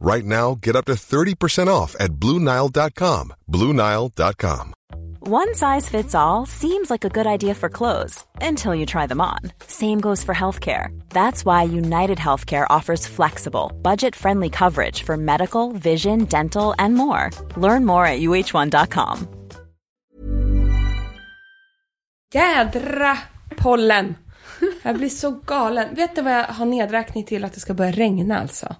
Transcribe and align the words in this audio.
Right 0.00 0.24
now, 0.24 0.54
get 0.62 0.76
up 0.76 0.84
to 0.86 0.94
30% 0.94 1.68
off 1.68 1.96
at 2.00 2.12
BlueNile.com. 2.12 3.32
BlueNile.com. 3.50 4.74
One 5.20 5.54
size 5.54 5.90
fits 5.90 6.14
all 6.14 6.46
seems 6.46 6.90
like 6.90 7.04
a 7.04 7.10
good 7.10 7.26
idea 7.26 7.54
for 7.54 7.68
clothes 7.68 8.24
until 8.40 8.74
you 8.74 8.86
try 8.86 9.06
them 9.06 9.20
on. 9.20 9.40
Same 9.66 10.00
goes 10.00 10.24
for 10.24 10.34
healthcare. 10.34 10.88
That's 11.10 11.44
why 11.44 11.64
United 11.64 12.18
Healthcare 12.18 12.66
offers 12.70 13.06
flexible, 13.06 13.72
budget 13.82 14.16
friendly 14.16 14.48
coverage 14.48 15.02
for 15.02 15.16
medical, 15.16 15.72
vision, 15.72 16.24
dental, 16.24 16.74
and 16.78 16.94
more. 16.94 17.30
Learn 17.56 17.84
more 17.84 18.06
at 18.06 18.20
uh1.com. 18.20 19.26
Jädra 22.34 23.18
pollen! 23.56 24.14
Jag 24.82 24.96
blir 24.96 25.08
så 25.08 25.30
galen. 25.30 25.94
Vet 25.94 26.16
du 26.16 26.22
vad 26.22 26.32
jag 26.32 26.44
har 26.44 26.66
nedräkning 26.66 27.24
till 27.24 27.44
att 27.44 27.52
det 27.52 27.60
ska 27.60 27.74
börja 27.74 27.92
regna 27.92 28.40
alltså? 28.40 28.76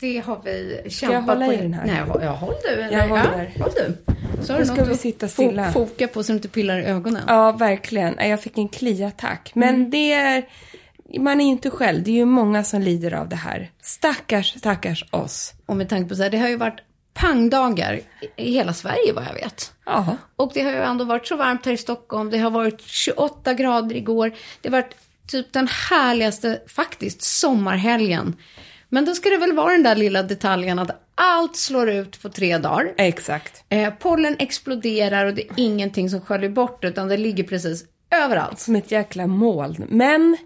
Det 0.00 0.18
har 0.18 0.40
vi 0.44 0.80
jag 0.84 0.92
kämpat 0.92 1.24
hålla 1.36 1.46
på. 1.46 1.52
i 1.52 1.56
den 1.56 1.74
här? 1.74 1.86
Nej, 1.86 2.00
håll, 2.00 2.20
ja, 2.22 2.30
håll 2.32 2.54
du. 2.64 2.80
Jag 2.80 3.08
håller. 3.08 3.52
Ja, 3.56 3.62
håll 3.64 3.72
du. 3.76 3.96
Så 4.44 4.52
har 4.52 4.58
Nu 4.60 4.64
du 4.64 4.70
ska 4.74 4.84
vi 4.84 4.96
sitta 4.96 5.26
fo- 5.26 5.30
stilla. 5.30 5.72
foka 5.72 6.08
på 6.08 6.22
så 6.22 6.32
du 6.32 6.36
inte 6.36 6.48
pillar 6.48 6.78
i 6.78 6.84
ögonen. 6.84 7.22
Ja, 7.28 7.52
verkligen. 7.52 8.28
Jag 8.28 8.42
fick 8.42 8.58
en 8.58 8.68
kliattack. 8.68 9.50
Men 9.54 9.74
Mm. 9.74 9.90
det 9.90 10.12
är... 10.12 10.42
Man 11.20 11.40
är 11.40 11.44
ju 11.44 11.50
inte 11.50 11.70
själv. 11.70 12.02
Det 12.02 12.10
är 12.10 12.14
ju 12.14 12.24
många 12.24 12.64
som 12.64 12.82
lider 12.82 13.14
av 13.14 13.28
det 13.28 13.36
här. 13.36 13.70
Stackars, 13.82 14.58
stackars 14.58 15.04
oss. 15.10 15.52
Och 15.66 15.76
med 15.76 15.88
tanke 15.88 16.08
på 16.08 16.14
så 16.16 16.22
här, 16.22 16.30
det 16.30 16.38
har 16.38 16.48
ju 16.48 16.56
varit 16.56 16.80
pangdagar 17.14 18.00
i 18.36 18.52
hela 18.52 18.74
Sverige 18.74 19.12
vad 19.12 19.24
jag 19.24 19.34
vet. 19.34 19.72
Ja. 19.86 20.16
Och 20.36 20.50
det 20.54 20.62
har 20.62 20.70
ju 20.70 20.76
ändå 20.82 21.04
varit 21.04 21.26
så 21.26 21.36
varmt 21.36 21.66
här 21.66 21.72
i 21.72 21.76
Stockholm. 21.76 22.30
Det 22.30 22.38
har 22.38 22.50
varit 22.50 22.80
28 22.80 23.54
grader 23.54 23.96
igår. 23.96 24.32
Det 24.60 24.68
har 24.68 24.72
varit 24.82 24.94
typ 25.28 25.52
den 25.52 25.68
härligaste, 25.90 26.60
faktiskt, 26.66 27.22
sommarhelgen. 27.22 28.36
Men 28.88 29.04
då 29.04 29.14
ska 29.14 29.28
det 29.28 29.36
väl 29.38 29.52
vara 29.52 29.72
den 29.72 29.82
där 29.82 29.94
lilla 29.96 30.22
detaljen 30.22 30.78
att 30.78 31.02
allt 31.14 31.56
slår 31.56 31.90
ut 31.90 32.22
på 32.22 32.28
tre 32.28 32.58
dagar. 32.58 32.94
Exakt. 32.98 33.64
Eh, 33.68 33.92
pollen 33.98 34.36
exploderar 34.38 35.26
och 35.26 35.34
det 35.34 35.42
är 35.42 35.48
ingenting 35.56 36.10
som 36.10 36.20
sköljer 36.20 36.50
bort 36.50 36.84
utan 36.84 37.08
det 37.08 37.16
ligger 37.16 37.44
precis 37.44 37.84
överallt. 38.10 38.58
Som 38.58 38.76
ett 38.76 38.90
jäkla 38.90 39.26
moln. 39.26 39.86
Men 39.88 40.36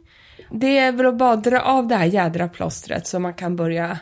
det 0.51 0.79
är 0.79 0.93
väl 0.93 1.07
att 1.07 1.17
bara 1.17 1.37
dra 1.37 1.61
av 1.61 1.87
det 1.87 1.97
här 1.97 2.05
jädra 2.07 2.49
plåstret 2.49 3.07
så 3.07 3.19
man 3.19 3.35
kan 3.35 3.57
börja 3.57 3.99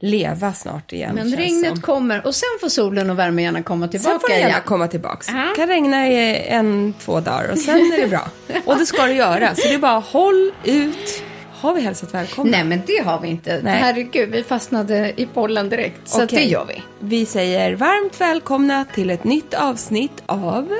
leva 0.00 0.52
snart 0.52 0.92
igen. 0.92 1.14
Men 1.14 1.36
regnet 1.36 1.68
som. 1.70 1.80
kommer 1.80 2.26
och 2.26 2.34
sen 2.34 2.48
får 2.60 2.68
solen 2.68 3.10
och 3.10 3.18
värmen 3.18 3.44
gärna 3.44 3.62
komma 3.62 3.84
Sen 3.84 3.90
tillbaka 3.90 4.18
får 4.18 4.28
det 4.28 4.34
gärna 4.38 4.48
igen. 4.48 4.62
komma 4.64 4.88
tillbaks. 4.88 5.28
Ja. 5.28 5.34
Det 5.34 5.56
kan 5.56 5.68
regna 5.68 6.08
i 6.08 6.46
en, 6.48 6.94
två 7.00 7.20
dagar 7.20 7.48
och 7.52 7.58
sen 7.58 7.76
är 7.76 8.00
det 8.02 8.08
bra. 8.08 8.30
Och 8.64 8.76
det 8.78 8.86
ska 8.86 9.02
det 9.02 9.14
göra. 9.14 9.54
Så 9.54 9.68
det 9.68 9.74
är 9.74 9.78
bara 9.78 9.98
håll 9.98 10.52
ut. 10.64 11.22
Har 11.62 11.74
vi 11.74 11.80
hälsat 11.80 12.14
välkomna? 12.14 12.50
Nej 12.50 12.64
men 12.64 12.82
det 12.86 13.04
har 13.04 13.20
vi 13.20 13.28
inte. 13.28 13.60
Nej. 13.62 13.80
Herregud, 13.80 14.30
vi 14.30 14.42
fastnade 14.42 15.12
i 15.16 15.26
pollen 15.26 15.68
direkt. 15.68 16.08
Så 16.08 16.24
Okej. 16.24 16.38
det 16.38 16.44
gör 16.44 16.64
vi. 16.64 16.82
Vi 17.00 17.26
säger 17.26 17.76
varmt 17.76 18.20
välkomna 18.20 18.84
till 18.94 19.10
ett 19.10 19.24
nytt 19.24 19.54
avsnitt 19.54 20.22
av 20.26 20.72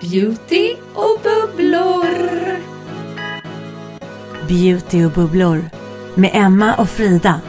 Beauty 0.00 0.74
och 0.94 1.20
bubblor. 1.22 2.06
Beauty 4.48 5.04
och 5.04 5.10
bubblor 5.10 5.64
med 6.14 6.30
Emma 6.34 6.74
och 6.74 6.88
Frida. 6.88 7.40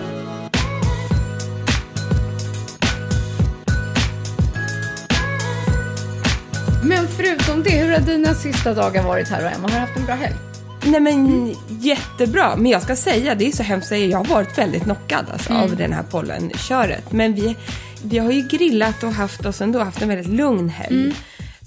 Men 6.83 7.07
förutom 7.07 7.63
det, 7.63 7.69
hur 7.69 7.91
har 7.91 7.99
dina 7.99 8.33
sista 8.33 8.73
dagar 8.73 9.03
varit 9.03 9.29
här 9.29 9.45
och 9.45 9.51
Emma? 9.51 9.61
Har 9.61 9.69
du 9.69 9.75
haft 9.75 9.97
en 9.97 10.05
bra 10.05 10.15
helg? 10.15 10.48
Nej 10.83 10.99
men 10.99 11.55
jättebra. 11.69 12.55
Men 12.55 12.71
jag 12.71 12.81
ska 12.81 12.95
säga, 12.95 13.35
det 13.35 13.47
är 13.47 13.51
så 13.51 13.63
hemskt 13.63 13.91
att 13.91 13.99
jag 13.99 14.17
har 14.17 14.25
varit 14.25 14.57
väldigt 14.57 14.83
knockad 14.83 15.25
alltså, 15.33 15.49
Mm. 15.49 15.63
av 15.63 15.75
den 15.75 15.93
här 15.93 16.03
pollenköret. 16.03 17.11
Men 17.11 17.33
vi, 17.35 17.55
vi 18.03 18.17
har 18.17 18.31
ju 18.31 18.41
grillat 18.41 19.03
och 19.03 19.11
haft 19.13 19.45
oss 19.45 19.61
ändå 19.61 19.79
haft 19.79 20.01
en 20.01 20.09
väldigt 20.09 20.27
lugn 20.33 20.69
helg. 20.69 20.95
Mm. 20.95 21.13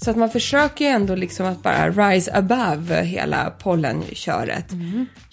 Så 0.03 0.11
att 0.11 0.17
man 0.17 0.29
försöker 0.29 0.85
ju 0.85 0.91
ändå 0.91 1.15
liksom 1.15 1.45
att 1.45 1.63
bara 1.63 1.89
rise 1.89 2.33
above 2.35 3.01
hela 3.03 3.49
pollenköret. 3.49 4.65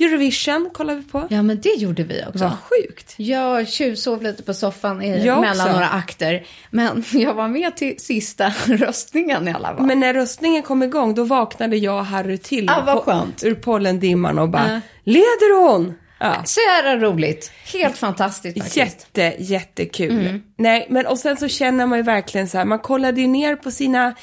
Eurovision 0.01 0.71
kollar 0.75 0.95
vi 0.95 1.03
på. 1.03 1.19
Mm. 1.19 1.29
Ja 1.31 1.43
men 1.43 1.61
det 1.61 1.75
gjorde 1.75 2.03
vi 2.03 2.25
också. 2.29 2.39
Vad 2.45 2.53
sjukt. 2.59 3.15
Jag 3.17 3.69
tjuvsov 3.69 4.23
lite 4.23 4.43
på 4.43 4.55
soffan 4.55 5.03
i, 5.03 5.25
Jag 5.27 5.41
mellan 5.41 5.67
också. 5.67 5.73
några 5.73 5.89
akter. 5.89 6.47
Men 6.71 7.05
jag 7.13 7.35
var 7.35 7.49
med 7.49 7.77
till 7.77 7.95
sista 7.99 8.53
röstningen 8.67 9.49
i 9.49 9.53
alla 9.53 9.77
fall. 9.77 9.87
Men 9.87 10.01
när 10.01 10.15
röstningen 10.15 10.63
kom 10.63 10.83
igång 10.83 11.15
då 11.15 11.25
vaknade 11.25 11.77
jag 11.77 11.99
och 11.99 12.07
Harry 12.07 12.39
till 12.39 12.71
Ah, 12.71 12.83
vad 12.87 13.03
skönt. 13.03 13.45
ur 13.45 13.55
pollendimman 13.55 14.39
och 14.39 14.49
bara, 14.49 14.73
Ja. 14.73 14.81
leder 15.05 15.61
hon? 15.69 15.95
Ja. 16.23 16.43
Så 16.45 16.61
jävla 16.61 17.07
roligt. 17.07 17.53
Helt 17.73 17.97
fantastiskt 17.99 18.59
faktiskt. 18.59 18.77
Jätte, 18.77 19.35
jättekul. 19.39 20.41
Nej, 20.59 20.87
men 20.91 21.07
och 21.07 21.19
sen 21.19 21.37
så 21.37 21.49
känner 21.49 21.87
man 21.87 21.99
ju 21.99 22.03
verkligen 22.03 22.49
så 22.49 22.59
här, 22.59 22.65
man 22.65 22.79
kollade 22.79 23.21
ju 23.21 23.27
ner 23.27 23.57
på 23.57 23.71
sina 23.71 24.15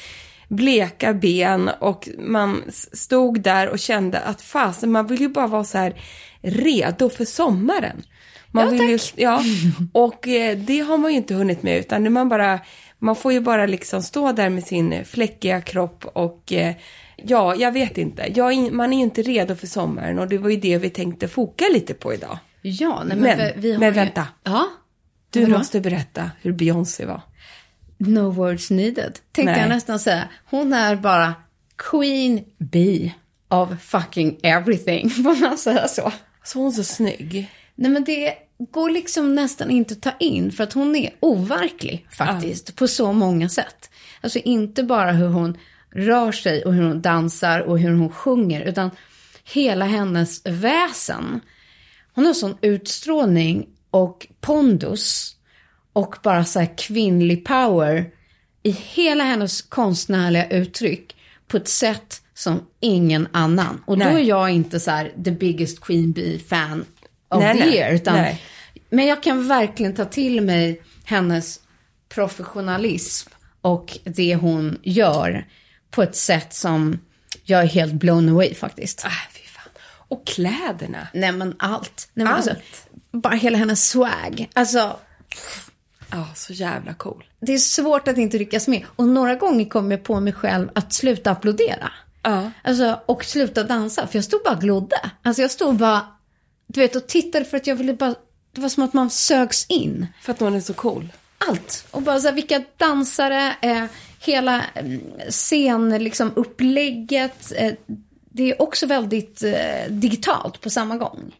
bleka 0.48 1.14
ben 1.14 1.70
och 1.80 2.08
man 2.18 2.62
stod 2.92 3.40
där 3.40 3.68
och 3.68 3.78
kände 3.78 4.20
att 4.20 4.42
fasen, 4.42 4.92
man 4.92 5.06
vill 5.06 5.20
ju 5.20 5.28
bara 5.28 5.46
vara 5.46 5.64
så 5.64 5.78
här 5.78 6.00
redo 6.42 7.08
för 7.10 7.24
sommaren. 7.24 8.02
Man 8.50 8.64
Ja, 8.64 8.70
vill 8.70 8.90
ju, 8.90 8.98
tack. 8.98 9.12
ja, 9.16 9.42
och 9.92 10.28
eh, 10.28 10.58
det 10.58 10.78
har 10.80 10.98
man 10.98 11.10
ju 11.10 11.16
inte 11.16 11.34
hunnit 11.34 11.62
med 11.62 11.78
utan 11.78 12.04
det 12.04 12.10
man 12.10 12.28
bara, 12.28 12.60
man 12.98 13.16
får 13.16 13.32
ju 13.32 13.40
bara 13.40 13.66
liksom 13.66 14.02
stå 14.02 14.32
där 14.32 14.48
med 14.50 14.64
sin 14.64 15.04
fläckiga 15.04 15.60
kropp 15.60 16.04
och 16.12 16.52
eh, 16.52 16.74
ja, 17.16 17.54
jag 17.54 17.72
vet 17.72 17.98
inte. 17.98 18.32
Jag, 18.34 18.72
man 18.72 18.92
är 18.92 18.96
ju 18.96 19.02
inte 19.02 19.22
redo 19.22 19.54
för 19.56 19.66
sommaren 19.66 20.18
och 20.18 20.28
det 20.28 20.38
var 20.38 20.50
ju 20.50 20.56
det 20.56 20.78
vi 20.78 20.90
tänkte 20.90 21.28
foka 21.28 21.64
lite 21.74 21.94
på 21.94 22.14
idag. 22.14 22.38
Ja, 22.62 23.02
nej, 23.06 23.16
men, 23.16 23.38
Men- 23.38 23.52
vi 23.60 23.72
har 23.72 23.78
men 23.80 23.88
ju... 23.88 23.94
vänta. 23.94 24.26
Ja? 24.44 24.66
Du 25.30 25.40
Vadå? 25.44 25.58
måste 25.58 25.80
berätta 25.80 26.30
hur 26.42 26.52
Beyoncé 26.52 27.04
var. 27.06 27.20
No 27.98 28.30
words 28.30 28.70
needed. 28.70 29.18
Tänkte 29.32 29.52
Nej. 29.52 29.60
jag 29.60 29.68
nästan 29.68 29.98
säga. 29.98 30.28
Hon 30.44 30.72
är 30.72 30.96
bara 30.96 31.34
Queen 31.76 32.44
Bee 32.58 33.14
of 33.48 33.68
fucking 33.80 34.38
everything. 34.42 35.10
Får 35.24 35.40
man 35.40 35.58
säga 35.58 35.88
så? 35.88 36.12
Så 36.44 36.58
hon 36.58 36.68
är 36.68 36.72
så 36.72 36.84
snygg. 36.84 37.50
Nej 37.74 37.90
men 37.90 38.04
det 38.04 38.34
går 38.58 38.90
liksom 38.90 39.34
nästan 39.34 39.70
inte 39.70 39.94
att 39.94 40.02
ta 40.02 40.12
in 40.20 40.52
för 40.52 40.64
att 40.64 40.72
hon 40.72 40.96
är 40.96 41.10
overklig 41.20 42.06
faktiskt 42.10 42.76
på 42.76 42.88
så 42.88 43.12
många 43.12 43.48
sätt. 43.48 43.90
Alltså 44.20 44.38
inte 44.38 44.82
bara 44.82 45.12
hur 45.12 45.28
hon 45.28 45.58
rör 45.90 46.32
sig 46.32 46.64
och 46.64 46.74
hur 46.74 46.82
hon 46.82 47.02
dansar 47.02 47.60
och 47.60 47.78
hur 47.78 47.90
hon 47.90 48.10
sjunger 48.10 48.60
utan 48.60 48.90
hela 49.44 49.84
hennes 49.84 50.46
väsen. 50.46 51.40
Hon 52.14 52.26
har 52.26 52.34
sån 52.34 52.58
utstrålning 52.60 53.66
och 53.90 54.26
pondus 54.40 55.36
och 55.98 56.16
bara 56.22 56.44
så 56.44 56.58
här 56.58 56.78
kvinnlig 56.78 57.44
power 57.44 58.10
i 58.62 58.70
hela 58.70 59.24
hennes 59.24 59.62
konstnärliga 59.62 60.48
uttryck 60.48 61.16
på 61.48 61.56
ett 61.56 61.68
sätt 61.68 62.22
som 62.34 62.66
ingen 62.80 63.28
annan. 63.32 63.82
Och 63.86 63.98
då 63.98 64.04
Nej. 64.04 64.14
är 64.14 64.28
jag 64.28 64.50
inte 64.50 64.80
så 64.80 64.90
här 64.90 65.12
the 65.24 65.30
biggest 65.30 65.80
Queen 65.80 66.12
Bee 66.12 66.38
fan 66.38 66.84
of 67.28 67.40
Nej, 67.40 67.58
the 67.58 67.64
nej. 67.64 67.74
year. 67.74 67.94
Utan. 67.94 68.26
Men 68.90 69.06
jag 69.06 69.22
kan 69.22 69.48
verkligen 69.48 69.94
ta 69.94 70.04
till 70.04 70.40
mig 70.40 70.82
hennes 71.04 71.60
professionalism 72.08 73.30
och 73.60 73.98
det 74.04 74.34
hon 74.34 74.78
gör 74.82 75.46
på 75.90 76.02
ett 76.02 76.16
sätt 76.16 76.54
som 76.54 76.98
jag 77.44 77.62
är 77.62 77.66
helt 77.66 77.94
blown 77.94 78.28
away 78.28 78.54
faktiskt. 78.54 79.04
Ah, 79.04 79.30
fy 79.32 79.42
fan. 79.48 79.72
Och 80.08 80.26
kläderna. 80.26 81.08
Nej 81.14 81.32
men 81.32 81.54
allt. 81.58 82.08
Nej, 82.14 82.24
men 82.24 82.34
Allt. 82.34 82.48
Alltså, 82.48 82.62
bara 83.12 83.34
hela 83.34 83.58
hennes 83.58 83.88
swag. 83.88 84.48
Alltså, 84.54 84.96
Ja, 86.10 86.28
så 86.34 86.52
jävla 86.52 86.94
cool. 86.94 87.24
Det 87.40 87.54
är 87.54 87.58
svårt 87.58 88.08
att 88.08 88.18
inte 88.18 88.38
ryckas 88.38 88.68
med. 88.68 88.84
Och 88.96 89.08
några 89.08 89.34
gånger 89.34 89.64
kom 89.64 89.90
jag 89.90 90.04
på 90.04 90.20
mig 90.20 90.32
själv 90.32 90.70
att 90.74 90.92
sluta 90.92 91.30
applådera. 91.30 91.92
Ja. 92.22 92.50
Alltså, 92.64 93.00
och 93.06 93.24
sluta 93.24 93.64
dansa, 93.64 94.06
för 94.06 94.16
jag 94.16 94.24
stod 94.24 94.40
bara 94.44 94.54
och 94.54 94.60
glodde. 94.60 95.10
Alltså 95.22 95.42
jag 95.42 95.50
stod 95.50 95.76
bara, 95.76 96.06
du 96.66 96.80
vet, 96.80 96.96
och 96.96 97.06
tittade 97.06 97.44
för 97.44 97.56
att 97.56 97.66
jag 97.66 97.76
ville 97.76 97.94
bara, 97.94 98.14
det 98.52 98.60
var 98.60 98.68
som 98.68 98.82
att 98.82 98.94
man 98.94 99.10
sögs 99.10 99.66
in. 99.66 100.06
För 100.22 100.32
att 100.32 100.40
hon 100.40 100.54
är 100.54 100.60
så 100.60 100.74
cool. 100.74 101.12
Allt. 101.48 101.86
Och 101.90 102.02
bara 102.02 102.20
så 102.20 102.28
här, 102.28 102.34
vilka 102.34 102.62
dansare, 102.76 103.54
eh, 103.62 103.84
hela 104.20 104.56
eh, 104.74 104.84
scen, 105.30 106.04
liksom 106.04 106.32
upplägget. 106.36 107.52
Eh, 107.56 107.72
det 108.30 108.50
är 108.50 108.62
också 108.62 108.86
väldigt 108.86 109.42
eh, 109.42 109.90
digitalt 109.90 110.60
på 110.60 110.70
samma 110.70 110.96
gång. 110.96 111.34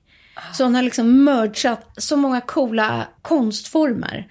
Så 0.54 0.64
hon 0.64 0.74
har 0.74 0.82
liksom 0.82 1.24
mergat 1.24 1.88
så 1.96 2.16
många 2.16 2.40
coola 2.40 3.06
konstformer. 3.22 4.28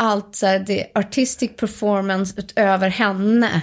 Allt 0.00 0.36
så 0.36 0.46
här, 0.46 0.58
det 0.58 0.86
artistic 0.94 1.50
performance 1.56 2.34
utöver 2.36 2.88
henne. 2.88 3.62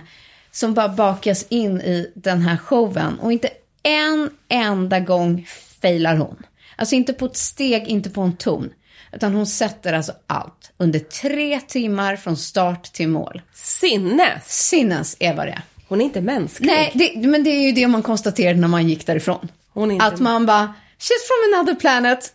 Som 0.51 0.73
bara 0.73 0.89
bakas 0.89 1.45
in 1.49 1.81
i 1.81 2.11
den 2.15 2.41
här 2.41 2.57
showen. 2.57 3.19
Och 3.19 3.31
inte 3.31 3.49
en 3.83 4.29
enda 4.47 4.99
gång 4.99 5.47
failar 5.81 6.15
hon. 6.15 6.35
Alltså 6.75 6.95
inte 6.95 7.13
på 7.13 7.25
ett 7.25 7.37
steg, 7.37 7.87
inte 7.87 8.09
på 8.09 8.21
en 8.21 8.37
ton. 8.37 8.69
Utan 9.13 9.33
hon 9.33 9.47
sätter 9.47 9.93
alltså 9.93 10.11
allt. 10.27 10.71
Under 10.77 10.99
tre 10.99 11.59
timmar 11.59 12.15
från 12.15 12.37
start 12.37 12.83
till 12.83 13.09
mål. 13.09 13.41
Sinnes! 13.53 14.67
Sinnes 14.67 15.17
är 15.19 15.33
vad 15.33 15.47
det 15.47 15.51
är. 15.51 15.61
Hon 15.87 16.01
är 16.01 16.05
inte 16.05 16.21
mänsklig. 16.21 16.67
Nej, 16.67 16.91
det, 16.93 17.27
men 17.27 17.43
det 17.43 17.49
är 17.49 17.61
ju 17.61 17.71
det 17.71 17.87
man 17.87 18.03
konstaterade 18.03 18.59
när 18.59 18.67
man 18.67 18.89
gick 18.89 19.05
därifrån. 19.05 19.47
Hon 19.73 19.91
är 19.91 19.95
inte 19.95 20.05
Att 20.05 20.19
man 20.19 20.45
bara, 20.45 20.73
she's 20.99 21.25
from 21.27 21.53
another 21.53 21.75
planet, 21.75 22.33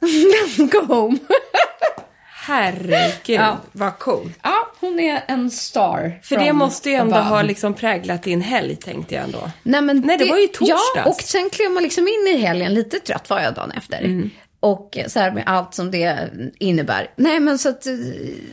go 0.73 0.95
home. 0.95 1.19
Herregud, 2.43 3.11
Ja. 3.27 3.57
vad 3.73 3.99
cool. 3.99 4.33
ja, 4.43 4.73
hon 4.81 5.01
är 5.01 5.25
en 5.29 5.51
star. 5.51 6.21
För 6.23 6.37
det 6.37 6.53
måste 6.53 6.91
ju 6.91 6.95
ändå 6.97 7.17
above. 7.17 7.29
ha 7.29 7.43
liksom 7.43 7.75
präglat 7.75 8.23
din 8.23 8.41
helg, 8.41 8.77
tänkte 8.77 9.15
jag 9.15 9.25
ändå. 9.25 9.51
Nej, 9.63 9.81
men 9.83 10.01
Nej, 10.01 10.19
det 10.19 10.25
var 10.31 10.39
ju 10.39 10.47
torsdags. 10.47 10.81
Ja, 10.97 11.05
och 11.05 11.23
sen 11.23 11.51
klev 11.53 11.71
man 11.71 11.83
liksom 11.83 12.09
in 12.09 12.35
i 12.35 12.37
helgen. 12.39 12.75
Lite 12.75 12.99
trött 12.99 13.31
var 13.31 13.41
jag 13.41 13.55
dagen 13.55 13.71
efter. 13.71 13.99
Mm. 13.99 14.31
Och 14.63 14.99
så 15.09 15.19
här 15.21 15.31
med 15.31 15.43
allt 15.47 15.75
som 15.75 15.91
det 15.91 16.31
innebär. 16.59 17.11
Nej, 17.17 17.41
men 17.41 17.59
så 17.59 17.69
att 17.69 17.87
eh, 17.87 17.93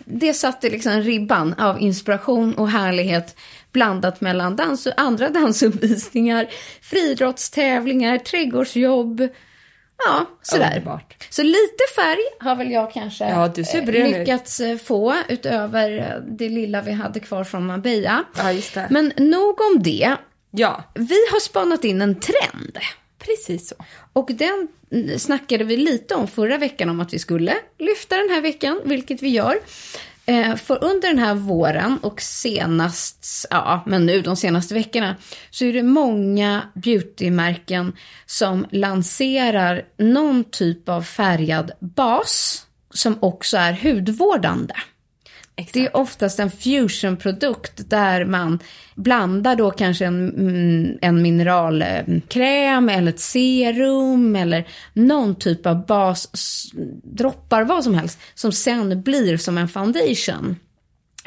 det 0.05 0.33
satte 0.33 0.69
liksom 0.69 0.91
ribban 1.01 1.53
av 1.53 1.81
inspiration 1.81 2.53
och 2.53 2.69
härlighet 2.69 3.35
blandat 3.71 4.21
mellan 4.21 4.55
dans 4.55 4.85
och 4.85 4.93
andra 4.97 5.29
dansuppvisningar, 5.41 6.47
friidrottstävlingar, 6.81 8.17
trädgårdsjobb. 8.17 9.27
Ja, 10.05 10.25
sådär. 10.41 10.67
Underbart. 10.67 11.27
Så 11.29 11.44
lite 11.44 11.83
färg 11.95 12.19
har 12.39 12.55
väl 12.55 12.71
jag 12.71 12.91
kanske 12.91 13.23
Ja, 13.29 13.53
eh, 13.57 14.19
lyckats 14.19 14.59
eh, 14.59 14.77
få 14.77 15.15
utöver 15.29 15.97
eh, 15.97 16.21
det 16.27 16.49
lilla 16.49 16.81
vi 16.81 16.91
hade 16.91 17.19
kvar 17.19 17.44
från 17.44 17.65
Marbella. 17.65 18.23
Ja, 18.38 18.51
just 18.51 18.73
det. 18.73 18.88
Men 18.89 19.13
nog 19.17 19.61
om 19.61 19.83
det. 19.83 20.15
Ja, 20.51 20.83
Vi 20.94 21.15
har 21.31 21.39
spanat 21.39 21.83
in 21.83 22.01
en 22.01 22.15
trend. 22.19 22.77
precis 23.19 23.69
så. 23.69 23.75
Och 24.13 24.29
den 24.33 24.67
mm, 24.91 25.19
snackade 25.19 25.63
vi 25.63 25.77
lite 25.77 26.15
om 26.15 26.27
förra 26.27 26.57
veckan 26.57 26.89
om 26.89 26.99
att 26.99 27.13
vi 27.13 27.19
skulle 27.19 27.53
lyfta 27.79 28.17
den 28.17 28.29
här 28.29 28.41
veckan, 28.41 28.81
vilket 28.85 29.21
vi 29.21 29.29
gör. 29.29 29.59
Eh, 30.29 30.56
för 30.56 30.83
under 30.83 31.07
den 31.07 31.19
här 31.19 31.35
våren 31.35 31.97
och 32.01 32.21
senast, 32.21 33.47
ja 33.50 33.83
men 33.85 34.06
nu 34.06 34.21
de 34.21 34.35
senaste 34.35 34.74
veckorna, 34.74 35.15
så 35.50 35.65
är 35.65 35.74
det 35.74 35.83
många 35.83 36.62
beautymärken 36.74 37.94
som 38.25 38.65
lanserar 38.71 39.85
någon 39.97 40.44
typ 40.44 40.89
av 40.89 41.01
färgad 41.01 41.71
bas 41.79 42.65
som 42.94 43.18
också 43.21 43.57
är 43.57 43.74
hudvårdande. 43.74 44.74
Det 45.74 45.86
är 45.86 45.98
oftast 45.98 46.39
en 46.39 46.51
fusionprodukt 46.51 47.89
där 47.89 48.25
man 48.25 48.59
blandar 48.95 49.56
då 49.56 49.71
kanske 49.71 50.06
en, 50.06 50.30
mm, 50.30 50.98
en 51.01 51.21
mineralkräm 51.21 52.89
eller 52.89 53.09
ett 53.09 53.19
serum 53.19 54.36
eller 54.36 54.68
någon 54.94 55.36
typ 55.36 55.65
av 55.65 55.86
bas, 55.86 56.30
droppar 57.04 57.63
vad 57.63 57.83
som 57.83 57.94
helst, 57.94 58.19
som 58.33 58.51
sen 58.51 59.01
blir 59.01 59.38
som 59.38 59.57
en 59.57 59.68
foundation. 59.68 60.56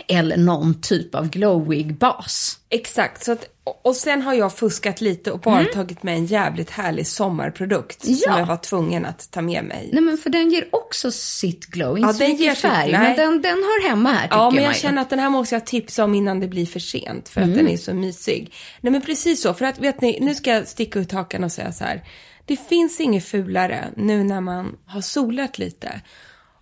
Eller 0.08 0.36
någon 0.36 0.80
typ 0.80 1.14
av 1.14 1.30
glowig 1.30 1.94
bas. 1.98 2.58
Exakt. 2.68 3.24
Så 3.24 3.32
att, 3.32 3.44
och- 3.84 3.96
sen 3.96 4.22
har 4.22 4.34
jag 4.34 4.52
fuskat 4.56 5.00
lite 5.00 5.32
och 5.32 5.40
bara 5.40 5.64
tagit 5.64 6.02
med 6.02 6.14
en 6.14 6.26
jävligt 6.26 6.70
härlig 6.70 7.06
sommarprodukt 7.06 8.04
som 8.04 8.16
Ja. 8.26 8.38
jag 8.38 8.46
var 8.46 8.56
tvungen 8.56 9.04
att 9.06 9.30
ta 9.30 9.40
med 9.40 9.64
mig. 9.64 9.90
Nej 9.92 10.02
men 10.02 10.18
för 10.18 10.30
den 10.30 10.50
ger 10.50 10.68
också 10.72 11.10
sitt 11.10 11.66
glow, 11.66 11.98
inte 11.98 12.08
Ja, 12.08 12.12
så 12.12 12.18
den 12.18 12.30
mycket 12.30 12.58
färg, 12.58 12.92
men 12.92 13.16
den, 13.16 13.42
den 13.42 13.56
hör 13.58 13.88
hemma 13.88 14.12
här 14.12 14.22
tycker 14.22 14.36
Ja, 14.36 14.50
men 14.50 14.64
jag 14.64 14.72
ju. 14.74 14.78
känner 14.80 15.02
att 15.02 15.10
den 15.10 15.18
här 15.18 15.30
måste 15.30 15.54
jag 15.54 15.66
tipsa 15.66 16.04
om 16.04 16.14
innan 16.14 16.40
det 16.40 16.48
blir 16.48 16.66
för 16.66 16.80
sent 16.80 17.28
för 17.28 17.40
att 17.40 17.54
den 17.54 17.68
är 17.68 17.76
så 17.76 17.94
mysig. 17.94 18.52
Nej, 18.80 18.92
men 18.92 19.02
precis 19.02 19.42
så. 19.42 19.54
För 19.54 19.64
att 19.64 19.78
vet 19.78 20.00
ni, 20.00 20.18
nu 20.20 20.34
ska 20.34 20.50
jag 20.50 20.68
sticka 20.68 20.98
ut 20.98 21.12
hakan 21.12 21.44
och 21.44 21.52
säga 21.52 21.72
så 21.72 21.84
här. 21.84 22.02
Det 22.44 22.56
finns 22.68 23.00
inget 23.00 23.24
fulare 23.24 23.84
nu 23.96 24.24
när 24.24 24.40
man 24.40 24.76
har 24.86 25.00
solat 25.00 25.58
lite. 25.58 26.00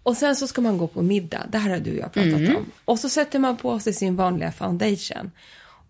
Och 0.02 0.16
sen 0.16 0.36
så 0.36 0.46
ska 0.46 0.60
man 0.60 0.78
gå 0.78 0.86
på 0.86 1.02
middag. 1.02 1.46
Det 1.48 1.58
här 1.58 1.70
har 1.70 1.78
du 1.78 1.90
och 1.90 1.98
jag 1.98 2.12
pratat 2.12 2.56
om. 2.56 2.66
Och 2.84 2.98
så 2.98 3.08
sätter 3.08 3.38
man 3.38 3.56
på 3.56 3.78
sig 3.80 3.92
sin 3.92 4.16
vanliga 4.16 4.52
foundation. 4.52 5.30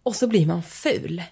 Och 0.02 0.16
så 0.16 0.26
blir 0.26 0.46
man 0.46 0.62
ful. 0.62 1.22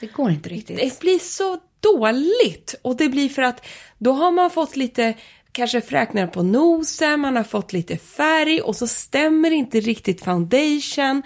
Det 0.00 0.06
går 0.06 0.30
inte 0.30 0.48
riktigt. 0.48 0.76
Det 0.76 1.00
blir 1.00 1.18
så 1.18 1.58
dåligt. 1.80 2.74
Och 2.82 2.96
det 2.96 3.08
blir 3.08 3.28
för 3.28 3.42
att 3.42 3.66
då 3.98 4.12
har 4.12 4.30
man 4.30 4.50
fått 4.50 4.76
lite 4.76 5.14
kanske 5.52 5.80
fräknar 5.80 6.26
på 6.26 6.42
nosen, 6.42 7.20
man 7.20 7.36
har 7.36 7.44
fått 7.44 7.72
lite 7.72 7.96
färg 7.96 8.60
och 8.60 8.76
så 8.76 8.86
stämmer 8.86 9.50
inte 9.50 9.80
riktigt 9.80 10.24
foundation. 10.24 11.22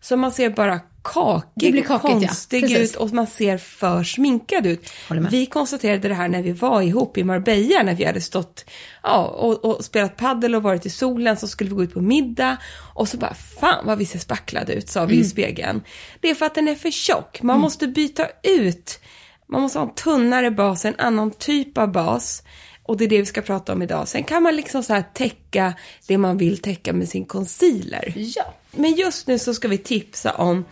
Så 0.00 0.16
man 0.16 0.32
ser 0.32 0.50
bara 0.50 0.80
kakig 1.14 1.72
blir 1.72 1.82
och 1.82 1.86
kakigt, 1.86 2.08
ja. 2.08 2.28
konstig 2.28 2.62
Precis. 2.62 2.90
ut 2.90 2.96
och 2.96 3.12
man 3.12 3.26
ser 3.26 3.58
för 3.58 4.02
sminkad 4.04 4.66
ut. 4.66 4.90
Vi 5.30 5.46
konstaterade 5.46 6.08
det 6.08 6.14
här 6.14 6.28
när 6.28 6.42
vi 6.42 6.52
var 6.52 6.82
ihop 6.82 7.18
i 7.18 7.24
Marbella 7.24 7.82
när 7.82 7.94
vi 7.94 8.04
hade 8.04 8.20
stått 8.20 8.64
ja, 9.02 9.24
och, 9.24 9.64
och 9.64 9.84
spelat 9.84 10.16
paddel 10.16 10.54
och 10.54 10.62
varit 10.62 10.86
i 10.86 10.90
solen 10.90 11.36
så 11.36 11.48
skulle 11.48 11.70
vi 11.70 11.76
gå 11.76 11.82
ut 11.82 11.94
på 11.94 12.00
middag 12.00 12.56
och 12.94 13.08
så 13.08 13.16
bara 13.16 13.34
fan 13.34 13.86
vad 13.86 13.98
vi 13.98 14.06
ser 14.06 14.18
spacklade 14.18 14.72
ut 14.72 14.88
sa 14.88 15.04
vi 15.04 15.14
Mm. 15.14 15.26
i 15.26 15.28
spegeln. 15.28 15.82
Det 16.20 16.30
är 16.30 16.34
för 16.34 16.46
att 16.46 16.54
den 16.54 16.68
är 16.68 16.74
för 16.74 16.90
tjock. 16.90 17.42
Man 17.42 17.60
måste 17.60 17.86
byta 17.88 18.26
ut. 18.42 19.00
Man 19.48 19.60
måste 19.62 19.78
ha 19.78 19.86
en 19.86 19.94
tunnare 19.94 20.50
bas, 20.50 20.84
en 20.84 20.94
annan 20.98 21.30
typ 21.30 21.78
av 21.78 21.92
bas. 21.92 22.42
Och 22.82 22.96
det 22.96 23.04
är 23.04 23.08
det 23.08 23.18
vi 23.18 23.26
ska 23.26 23.40
prata 23.42 23.72
om 23.72 23.82
idag. 23.82 24.08
Sen 24.08 24.24
kan 24.24 24.42
man 24.42 24.56
liksom 24.56 24.82
så 24.82 24.94
här 24.94 25.04
täcka 25.14 25.74
det 26.06 26.18
man 26.18 26.38
vill 26.38 26.58
täcka 26.58 26.92
med 26.92 27.08
sin 27.08 27.24
concealer. 27.24 28.12
Ja. 28.16 28.54
Men 28.70 28.94
just 28.94 29.26
nu 29.26 29.38
så 29.38 29.54
ska 29.54 29.68
vi 29.68 29.78
tipsa 29.78 30.32
om 30.34 30.64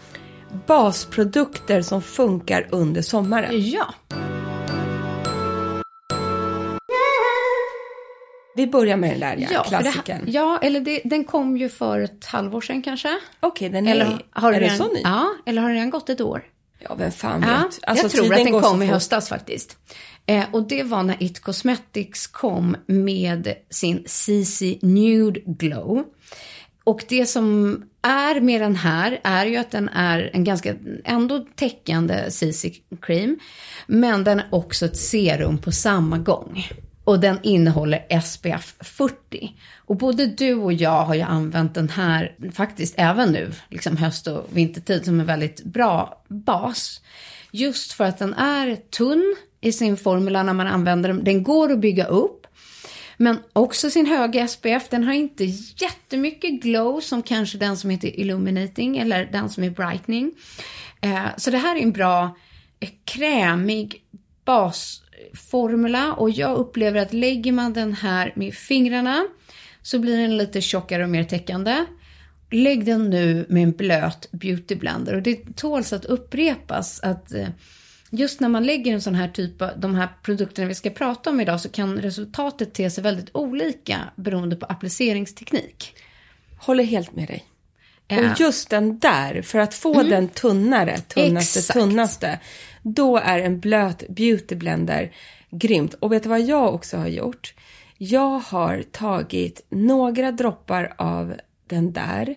basprodukter 0.66 1.82
som 1.82 2.02
funkar 2.02 2.66
under 2.70 3.03
sommaren. 3.03 3.50
Ja. 3.70 3.94
Vi 8.56 8.67
börjar 8.67 8.96
med 8.96 9.10
den 9.10 9.20
där 9.20 9.48
ja, 9.53 9.62
klassikern. 9.62 10.24
ja, 10.26 10.58
eller 10.62 10.81
det, 10.81 11.00
den 11.05 11.24
kom 11.24 11.56
ju 11.56 11.69
för 11.69 12.00
ett 12.00 12.24
halvår 12.24 12.60
sedan 12.60 12.82
kanske. 12.82 13.19
Okej, 13.41 13.69
den 13.69 13.86
är, 13.86 13.91
Eller 13.91 14.19
har 14.31 14.53
är 14.53 14.60
den 14.60 14.69
den 14.69 14.79
så 14.79 14.93
ny? 14.93 15.00
Ja, 15.05 15.29
eller 15.46 15.62
har 15.62 15.69
den 15.69 15.76
redan 15.76 15.91
gått 15.91 16.08
ett 16.08 16.20
år? 16.20 16.43
Ja, 16.79 16.94
vem 16.94 17.12
fan 17.12 17.43
Ja, 17.43 17.48
vet. 17.48 17.79
Alltså, 17.82 18.05
jag 18.05 18.12
tror 18.12 18.34
att 18.34 18.44
den 18.44 18.60
kom 18.62 18.82
i 18.82 18.86
höstas 18.86 19.29
faktiskt. 19.29 19.79
Eh, 20.26 20.44
och 20.53 20.69
det 20.69 20.82
var 20.82 21.03
när 21.03 21.22
It 21.22 21.41
Cosmetics 21.41 22.26
kom 22.26 22.76
med 22.86 23.55
sin 23.70 24.05
CC 24.06 24.79
Nude 24.82 25.41
Glow. 25.46 26.05
Och 26.86 27.05
det 27.08 27.26
som 27.26 27.76
är 28.02 28.40
med 28.40 28.60
den 28.60 28.76
här 28.76 29.20
är 29.24 29.46
ju 29.46 29.56
att 29.56 29.70
den 29.70 29.88
är 29.88 30.31
en 30.32 30.44
ganska 30.44 30.74
ändå 31.05 31.46
täckande 31.55 32.31
CC 32.31 32.66
cream. 33.02 33.38
Men 33.86 34.24
den 34.24 34.40
är 34.40 34.46
också 34.50 34.86
ett 34.86 34.96
serum 34.96 35.58
på 35.58 35.72
samma 35.72 36.19
gång. 36.19 36.66
Och 37.05 37.20
den 37.20 37.38
innehåller 37.43 38.20
SPF 38.20 38.74
40. 38.81 39.52
Och 39.76 39.96
både 39.96 40.26
du 40.26 40.55
och 40.55 40.72
jag 40.72 41.05
har 41.05 41.14
ju 41.14 41.20
använt 41.20 41.74
den 41.74 41.88
här 41.88 42.36
faktiskt 42.52 42.94
även 42.96 43.32
nu, 43.32 43.52
liksom 43.69 43.96
höst 43.96 44.26
och 44.26 44.46
vintertid, 44.50 45.05
som 45.05 45.20
en 45.20 45.26
väldigt 45.26 45.64
bra 45.64 46.22
bas. 46.28 47.00
Just 47.50 47.93
för 47.93 48.05
att 48.05 48.19
den 48.19 48.34
är 48.34 48.76
tunn 48.76 49.36
i 49.60 49.72
sin 49.72 49.96
formula 49.96 50.43
när 50.43 50.52
man 50.52 50.66
använder 50.66 51.08
den. 51.08 51.24
Den 51.24 51.43
går 51.43 51.72
att 51.72 51.81
bygga 51.81 52.05
upp. 52.05 52.35
Men 53.17 53.39
också 53.53 53.91
sin 53.91 54.06
höga 54.06 54.49
SPF, 54.49 54.89
den 54.89 55.05
har 55.05 55.13
inte 55.13 55.44
jättemycket 55.77 56.63
glow 56.63 57.01
som 57.01 57.23
kanske 57.23 57.58
den 57.58 57.77
som 57.77 57.91
heter 57.91 58.20
Illuminating 58.20 58.99
eller 58.99 59.29
den 59.32 59.49
som 59.49 59.65
är 59.65 59.70
Brightening. 59.70 60.32
Eh, 61.01 61.27
så 61.37 61.51
det 61.51 61.58
här 61.58 61.77
är 61.77 61.81
en 61.81 61.93
bra 61.93 62.37
eh, 62.81 62.89
krämig 63.05 64.03
basformula 64.44 66.13
och 66.13 66.31
jag 66.31 66.56
upplever 66.56 67.01
att 67.01 67.13
lägger 67.13 67.53
man 67.53 67.73
den 67.73 67.94
här 67.94 68.32
med 68.37 68.55
fingrarna 68.55 69.27
så 69.82 69.99
blir 69.99 70.19
den 70.19 70.37
lite 70.37 70.61
tjockare 70.61 71.03
och 71.03 71.11
mer 71.11 71.25
täckande. 71.25 71.85
Lägg 72.51 72.85
den 72.85 73.11
nu 73.11 73.46
med 73.49 73.63
en 73.63 73.73
blöt 73.73 74.29
beautyblender 74.32 75.15
och 75.15 75.23
det 75.23 75.56
tåls 75.56 75.93
att 75.93 76.05
upprepas 76.05 77.01
att 77.01 77.32
eh, 77.32 77.49
just 78.10 78.41
när 78.41 78.48
man 78.48 78.65
lägger 78.67 78.93
en 78.93 79.03
sån 79.03 79.15
här 79.15 79.29
typ 79.29 79.63
av, 79.63 79.70
de 79.81 79.94
här 79.94 80.08
produkterna 80.22 80.69
vi 80.69 80.75
ska 80.75 80.91
prata 80.91 81.31
om 81.31 81.41
idag 81.41 81.60
så 81.60 81.69
kan 81.69 81.98
resultatet 81.98 82.75
te 82.75 82.91
sig 82.91 83.05
väldigt 83.05 83.31
olika 83.32 83.98
beroende 84.17 84.56
på 84.56 84.67
appliceringsteknik. 84.67 85.96
Håller 86.58 86.84
helt 86.84 87.17
med 87.17 87.29
dig. 87.29 87.44
Ja. 88.08 88.19
Och 88.19 88.41
just 88.41 88.70
den 88.70 88.98
där, 88.98 89.43
för 89.43 89.58
att 89.58 89.75
få 89.75 90.03
den 90.03 90.29
tunnare, 90.29 90.98
tunnaste, 90.98 91.58
Exakt. 91.58 91.79
tunnaste, 91.79 92.41
då 92.82 93.17
är 93.17 93.39
en 93.39 93.60
blöt 93.60 94.08
beauty 94.08 94.55
blender 94.55 95.13
grymt. 95.51 95.94
Och 95.94 96.13
vet 96.13 96.22
du 96.22 96.29
vad 96.29 96.41
jag 96.41 96.75
också 96.75 96.96
har 96.96 97.08
gjort? 97.08 97.55
Jag 97.98 98.39
har 98.39 98.82
tagit 98.93 99.67
några 99.69 100.32
droppar 100.32 100.94
av 100.98 101.34
den 101.67 101.93
där 101.93 102.34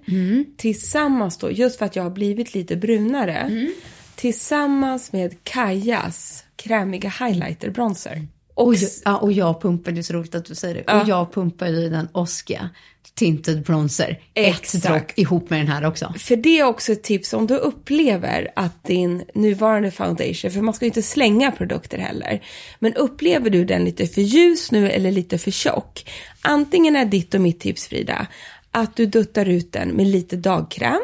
tillsammans 0.58 1.38
då, 1.38 1.52
just 1.52 1.80
för 1.80 1.86
att 1.86 1.96
jag 1.96 2.04
har 2.04 2.10
blivit 2.10 2.54
lite 2.54 2.76
brunare, 2.76 3.72
tillsammans 4.20 5.12
med 5.12 5.44
Kajas 5.44 6.44
krämiga 6.56 7.10
highlighter 7.10 7.70
bronzer. 7.70 8.28
Och 8.54 8.68
Och, 8.68 8.76
jag, 8.76 8.90
ja, 9.06 9.18
och 9.18 9.32
jag 9.32 9.66
är 9.98 10.02
så 10.02 10.14
roligt 10.14 10.36
att 10.36 10.46
du 10.46 10.56
säger 10.56 10.76
det, 10.76 11.02
och 11.02 11.08
jag 11.08 11.34
pumpar 11.34 11.68
ju 11.68 11.90
den 11.90 12.08
Oskia 12.12 12.70
Tinted 13.16 13.64
Bronzer, 13.64 14.20
Exakt. 14.34 14.76
ett 14.76 14.84
dropp 14.84 15.12
ihop 15.16 15.50
med 15.50 15.60
den 15.60 15.68
här 15.68 15.86
också. 15.86 16.14
För 16.18 16.36
det 16.36 16.60
är 16.60 16.64
också 16.64 16.92
ett 16.92 17.04
tips 17.04 17.34
om 17.34 17.48
du 17.48 17.56
upplever 17.56 18.52
att 18.56 18.84
din 18.84 19.24
nuvarande 19.34 19.92
foundation, 19.92 20.52
för 20.52 20.62
man 20.62 20.74
ska 20.74 20.86
ju 20.86 20.90
inte 20.90 21.02
slänga 21.02 21.52
produkter 21.52 21.98
heller, 21.98 22.44
men 22.80 22.94
upplever 22.94 23.50
du 23.50 23.66
den 23.66 23.86
lite 23.86 24.08
för 24.08 24.22
ljus 24.22 24.72
nu 24.72 24.90
eller 24.90 25.12
lite 25.12 25.38
för 25.38 25.52
tjock, 25.52 26.10
antingen 26.42 26.96
är 26.96 27.06
ditt 27.06 27.34
och 27.34 27.42
mitt 27.42 27.60
tips 27.60 27.88
Frida, 27.88 28.28
att 28.72 28.96
du 28.96 29.06
duttar 29.06 29.46
ut 29.46 29.72
den 29.72 29.90
med 29.90 30.08
lite 30.08 30.36
dagkräm, 30.36 31.02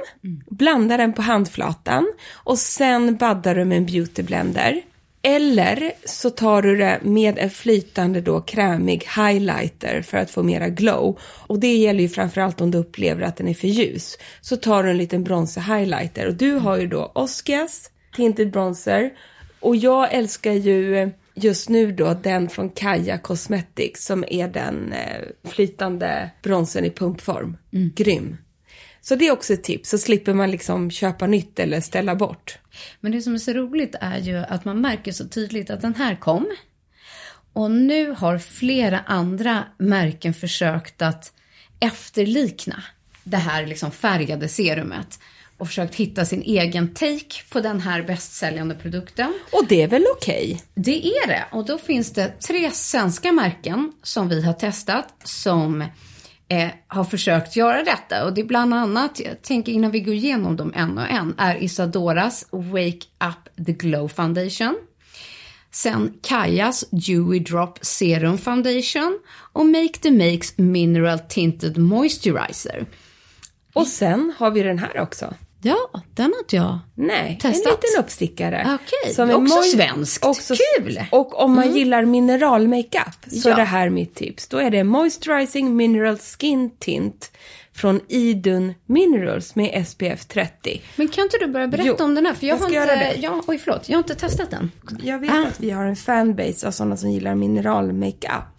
blandar 0.50 0.98
den 0.98 1.14
på 1.14 1.22
handflatan 1.22 2.14
och 2.34 2.58
sen 2.58 3.16
baddar 3.16 3.56
du 3.56 3.66
med 3.66 3.78
en 3.78 3.86
beautyblender. 3.86 4.82
Eller 5.22 5.92
så 6.06 6.30
tar 6.30 6.62
du 6.62 6.76
det 6.76 7.00
med 7.04 7.38
en 7.38 7.50
flytande 7.50 8.22
då 8.22 8.42
krämig 8.42 9.08
highlighter 9.16 10.02
för 10.02 10.18
att 10.18 10.32
få 10.32 10.44
mera 10.44 10.70
glow. 10.70 11.20
Och 11.22 11.60
det 11.60 11.76
gäller 11.76 12.02
ju 12.02 12.10
framförallt 12.10 12.62
om 12.62 12.72
du 12.72 12.78
upplever 12.78 13.22
att 13.22 13.38
den 13.38 13.48
är 13.48 13.54
för 13.54 13.68
ljus. 13.68 14.18
Så 14.42 14.56
tar 14.56 14.84
du 14.84 14.90
en 14.90 14.98
liten 14.98 15.24
bronzer 15.24 15.62
highlighter 15.62 16.28
och 16.28 16.34
du 16.34 16.54
har 16.54 16.78
ju 16.78 16.88
då 16.88 17.12
Oscars 17.16 17.90
Tinted 18.16 18.52
Bronzer 18.52 19.12
och 19.60 19.76
jag 19.76 20.14
älskar 20.14 20.52
ju 20.52 21.12
just 21.36 21.70
nu 21.70 21.92
då 21.92 22.14
den 22.14 22.50
från 22.50 22.70
Kaja 22.70 23.18
Cosmetics 23.18 24.06
som 24.06 24.24
är 24.28 24.48
den 24.48 24.94
eh, 24.94 25.22
flytande 25.44 26.32
bronzern 26.44 26.86
i 26.86 26.90
pumpform. 26.90 27.58
Grym. 27.72 28.38
Så 29.02 29.16
det 29.16 29.28
är 29.28 29.32
också 29.32 29.54
ett 29.54 29.64
tips, 29.64 29.90
så 29.90 29.98
slipper 29.98 30.34
man 30.34 30.52
liksom 30.52 30.92
köpa 30.92 31.28
nytt 31.28 31.60
eller 31.60 31.82
ställa 31.82 32.16
bort. 32.16 32.58
Men 33.00 33.12
det 33.12 33.22
som 33.22 33.34
är 33.34 33.38
så 33.38 33.54
roligt 33.54 33.96
är 34.02 34.18
ju 34.18 34.38
att 34.38 34.66
man 34.66 34.82
märker 34.82 35.12
så 35.12 35.28
tydligt 35.28 35.70
att 35.70 35.82
den 35.82 35.96
här 35.96 36.16
kom. 36.16 36.48
Och 37.54 37.72
nu 37.72 38.12
har 38.12 38.38
flera 38.38 39.00
andra 39.00 39.64
märken 39.78 40.34
försökt 40.34 41.02
att 41.02 41.34
efterlikna 41.80 42.84
det 43.24 43.38
här 43.38 43.66
liksom 43.66 43.92
färgade 43.92 44.48
serumet. 44.48 45.20
Och 45.58 45.68
försökt 45.68 45.96
hitta 45.96 46.26
sin 46.26 46.42
egen 46.42 46.94
take 46.94 47.44
på 47.50 47.60
den 47.60 47.82
här 47.82 48.02
bästsäljande 48.02 48.76
produkten. 48.76 49.34
Och 49.52 49.66
det 49.70 49.82
är 49.82 49.88
väl 49.88 50.06
okej? 50.16 50.62
Det 50.76 51.08
är 51.08 51.28
det. 51.28 51.46
Och 51.52 51.66
då 51.66 51.78
finns 51.78 52.14
det 52.14 52.40
tre 52.48 52.72
svenska 52.72 53.32
märken 53.32 53.92
som 54.04 54.30
vi 54.30 54.42
har 54.42 54.54
testat 54.54 55.14
som 55.24 55.82
eh, 56.48 56.70
har 56.88 57.04
försökt 57.04 57.56
göra 57.56 57.84
detta. 57.84 58.26
Och 58.26 58.34
det 58.34 58.42
är 58.42 58.46
bland 58.46 58.74
annat, 58.74 59.20
jag 59.20 59.42
tänker 59.42 59.72
innan 59.72 59.92
vi 59.92 60.00
går 60.00 60.14
igenom 60.14 60.56
dem 60.56 60.74
en 60.76 60.98
och 60.98 61.10
en, 61.10 61.36
är 61.38 61.64
Isadoras 61.64 62.48
Wake 62.52 63.06
Up 63.20 63.66
The 63.66 63.72
Glow 63.72 64.08
Foundation. 64.08 64.76
Sen 65.72 66.14
Kajas 66.22 66.86
Dewy 66.92 67.40
Drop 67.40 67.80
Serum 67.82 68.38
Foundation 68.38 69.20
och 69.54 69.66
Make 69.66 69.94
The 70.02 70.12
Makes 70.12 70.58
Mineral 70.58 71.20
Tinted 71.20 71.78
Moisturizer. 71.78 72.86
Och 73.74 73.88
sen 73.88 74.34
har 74.38 74.52
vi 74.52 74.64
den 74.64 74.80
här 74.80 75.00
också. 75.00 75.34
Ja, 75.62 75.78
den 76.14 76.32
har 76.34 76.40
inte 76.40 76.56
jag. 76.56 76.80
Nej, 76.96 77.40
Testat. 77.42 77.66
en 77.66 77.72
liten 77.72 78.04
uppstickare. 78.04 78.62
Okej, 78.84 79.14
Som 79.16 79.30
är 79.30 79.36
också 79.36 79.62
svenskt. 79.62 80.24
Kul! 80.78 80.98
Mm. 80.98 81.06
Och 81.12 81.40
om 81.44 81.56
man 81.56 81.76
gillar 81.76 82.06
mineralmakeup 82.06 83.26
så 83.42 83.50
Ja. 83.50 83.54
är 83.54 83.58
det 83.58 83.64
här 83.64 83.90
mitt 83.90 84.16
tips. 84.16 84.48
Då 84.48 84.58
är 84.58 84.70
det 84.70 84.84
Moisturizing 84.84 85.76
Mineral 85.76 86.18
Skin 86.18 86.70
Tint 86.80 87.32
från 87.74 88.00
Idun 88.08 88.74
Minerals 88.86 89.56
med 89.56 89.88
SPF 89.88 90.26
30. 90.26 90.82
Men 90.96 91.08
kan 91.08 91.24
inte 91.24 91.38
du 91.38 91.48
börja 91.48 91.68
berätta 91.68 91.88
Jo, 92.00 92.06
om 92.06 92.16
den 92.16 92.26
här? 92.26 92.34
För 92.34 92.48
jag, 92.48 92.60
jag 92.72 92.82
har 92.88 92.94
inte. 92.94 93.16
Jag, 93.22 93.44
oj, 93.50 93.58
förlåt, 93.58 93.90
jag 93.90 93.96
har 93.98 94.04
inte 94.04 94.16
testat 94.16 94.52
den. 94.52 94.72
Jag 95.04 95.20
vet 95.20 95.32
Ah. 95.32 95.46
att 95.48 95.60
vi 95.60 95.72
har 95.72 95.86
en 95.86 95.96
fanbase 95.96 96.68
av 96.68 96.72
sådana 96.72 96.98
som 96.98 97.12
gillar 97.12 97.36
mineralmakeup. 97.36 98.55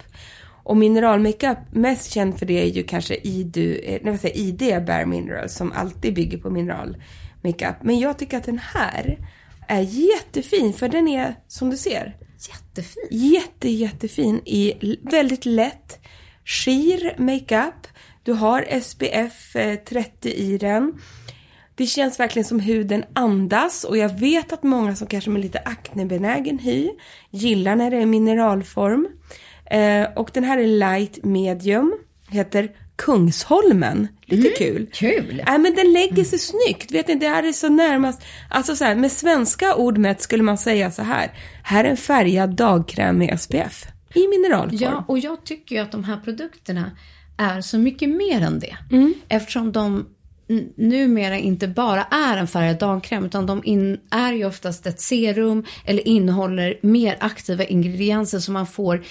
Och 0.67 0.77
mineralmakeup, 0.77 1.59
mest 1.71 2.13
känd 2.13 2.39
för 2.39 2.47
det 2.47 2.63
är 2.63 2.67
ju 2.67 2.83
kanske 2.83 3.15
Idu, 3.15 3.75
eh, 3.75 4.01
nej, 4.03 4.13
vad 4.13 4.21
säger, 4.21 4.37
ID 4.37 4.87
Bare 4.87 5.07
Minerals 5.07 5.55
som 5.55 5.73
alltid 5.73 6.15
bygger 6.15 6.39
på 6.39 6.51
mineralmakeup. 6.51 7.83
Men 7.83 7.99
jag 7.99 8.19
tycker 8.19 8.37
att 8.37 8.45
den 8.45 8.61
här 8.75 9.29
är 9.69 9.81
jättefin 9.81 10.73
för 10.73 10.89
den 10.89 11.09
är, 11.09 11.35
som 11.49 11.71
du 11.71 11.77
ser, 11.77 12.17
Jättefin. 12.49 13.07
jätte, 13.11 13.69
jättefin 13.69 14.41
i 14.45 14.97
väldigt 15.03 15.47
lätt 15.47 15.99
skir 16.45 17.15
makeup. 17.19 17.87
Du 18.23 18.33
har 18.33 18.81
SPF 18.81 19.57
eh, 19.57 19.77
30 19.77 20.31
i 20.31 20.59
den. 20.59 20.93
Det 21.75 21.87
känns 21.87 22.21
verkligen 22.21 22.47
som 22.47 22.61
huden 22.61 23.05
andas 23.13 23.85
och 23.85 23.97
jag 23.97 24.21
vet 24.21 24.53
att 24.53 24.63
många 24.63 24.97
som 24.97 25.07
kanske 25.07 25.31
med 25.31 25.43
lite 25.43 25.59
aknebenägen 25.65 26.59
hy 26.59 26.91
gillar 27.31 27.77
när 27.77 27.91
det 27.91 27.97
är 27.97 28.07
mineralform. 28.07 29.09
Eh, 29.71 30.07
och 30.17 30.31
den 30.35 30.45
här 30.45 30.59
är 30.59 30.67
light 30.67 31.25
medium, 31.25 31.95
heter 32.29 32.71
Kungsholmen. 32.97 34.09
Lite 34.25 34.49
kul. 34.49 34.87
Kul. 34.93 35.43
Nej 35.47 35.59
men 35.59 35.75
den 35.75 35.93
lägger 35.93 36.25
sig 36.25 36.39
snyggt. 36.39 36.93
Vet 36.93 37.09
ni, 37.09 37.15
det 37.15 37.29
här 37.29 37.43
är 37.43 37.53
så 37.53 37.69
närmast, 37.69 38.23
alltså 38.51 38.77
så 38.77 38.85
här, 38.85 38.95
med 38.95 39.13
svenska 39.13 39.75
ord 39.75 39.99
mätt 39.99 40.23
skulle 40.23 40.43
man 40.43 40.59
säga 40.59 40.91
så 40.91 41.03
här. 41.03 41.31
Här 41.63 41.85
är 41.85 41.89
en 41.89 41.97
färgad 41.97 42.51
dagkräm 42.51 43.19
med 43.19 43.41
SPF. 43.41 43.87
I 44.15 44.29
mineralform. 44.29 44.79
Ja, 44.81 45.05
och 45.09 45.19
jag 45.19 45.45
tycker 45.45 45.75
ju 45.75 45.83
att 45.83 45.93
de 45.93 46.05
här 46.05 46.17
produkterna 46.17 46.91
är 47.37 47.61
så 47.61 47.79
mycket 47.79 48.09
mer 48.09 48.41
än 48.41 48.59
det. 48.59 48.77
Eftersom 49.29 49.73
de 49.73 50.07
numera 50.77 51.39
inte 51.39 51.69
bara 51.69 52.05
är 52.05 52.37
en 52.37 52.47
färgad 52.47 52.79
dagkräm 52.79 53.25
utan 53.25 53.47
de 53.47 53.65
in, 53.65 54.01
är 54.11 54.33
ju 54.33 54.45
oftast 54.45 54.87
ett 54.87 55.01
serum 55.01 55.65
eller 55.85 56.09
innehåller 56.09 56.79
mer 56.83 57.17
aktiva 57.21 57.65
ingredienser 57.65 58.39
så 58.39 58.53
man 58.53 58.67
får 58.67 59.05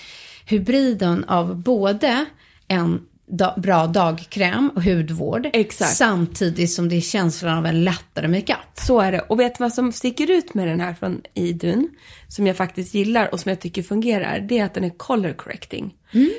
hybriden 0.46 1.24
av 1.24 1.56
både 1.56 2.26
en 2.68 3.02
da, 3.28 3.54
bra 3.58 3.88
dagkräm 3.88 4.72
och 4.76 4.84
hudvård 4.84 5.50
Exakt. 5.54 5.96
samtidigt 5.96 6.72
som 6.72 6.90
det 6.90 6.96
är 6.96 7.02
känslan 7.02 7.58
av 7.58 7.66
en 7.66 7.84
lättare 7.84 8.28
makeup. 8.28 8.60
Så 8.74 9.00
är 9.00 9.12
det. 9.12 9.20
Och 9.20 9.40
vet 9.40 9.58
du 9.58 9.64
vad 9.64 9.74
som 9.74 9.92
sticker 9.92 10.32
ut 10.32 10.54
med 10.54 10.68
den 10.68 10.80
här 10.80 10.94
från 10.94 11.22
Idun, 11.34 11.90
som 12.28 12.48
jag 12.48 12.58
faktiskt 12.58 12.94
gillar 12.94 13.34
och 13.34 13.40
som 13.40 13.50
jag 13.50 13.60
tycker 13.60 13.84
fungerar, 13.84 14.40
det 14.40 14.60
är 14.60 14.66
att 14.66 14.74
den 14.74 14.84
är 14.84 14.90
color 14.90 15.34
correcting. 15.34 15.94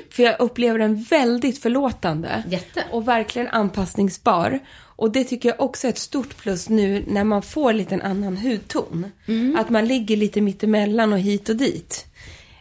För 0.09 0.23
jag 0.23 0.35
upplever 0.39 0.79
den 0.79 1.03
väldigt 1.03 1.61
förlåtande. 1.61 2.43
Jätte. 2.49 2.83
Och 2.91 3.07
verkligen 3.07 3.47
anpassningsbar. 3.47 4.59
Och 4.79 5.11
det 5.11 5.23
tycker 5.23 5.49
jag 5.49 5.61
också 5.61 5.87
är 5.87 5.91
ett 5.91 5.97
stort 5.97 6.37
plus 6.37 6.69
nu 6.69 7.03
när 7.07 7.23
man 7.23 7.41
får 7.41 7.73
lite 7.73 7.95
en 7.95 8.01
annan 8.01 8.37
hudton. 8.37 9.11
Att 9.57 9.69
man 9.69 9.85
ligger 9.85 10.17
lite 10.17 10.41
mittemellan 10.41 11.13
och 11.13 11.19
hit 11.19 11.49
och 11.49 11.55
dit 11.55 12.07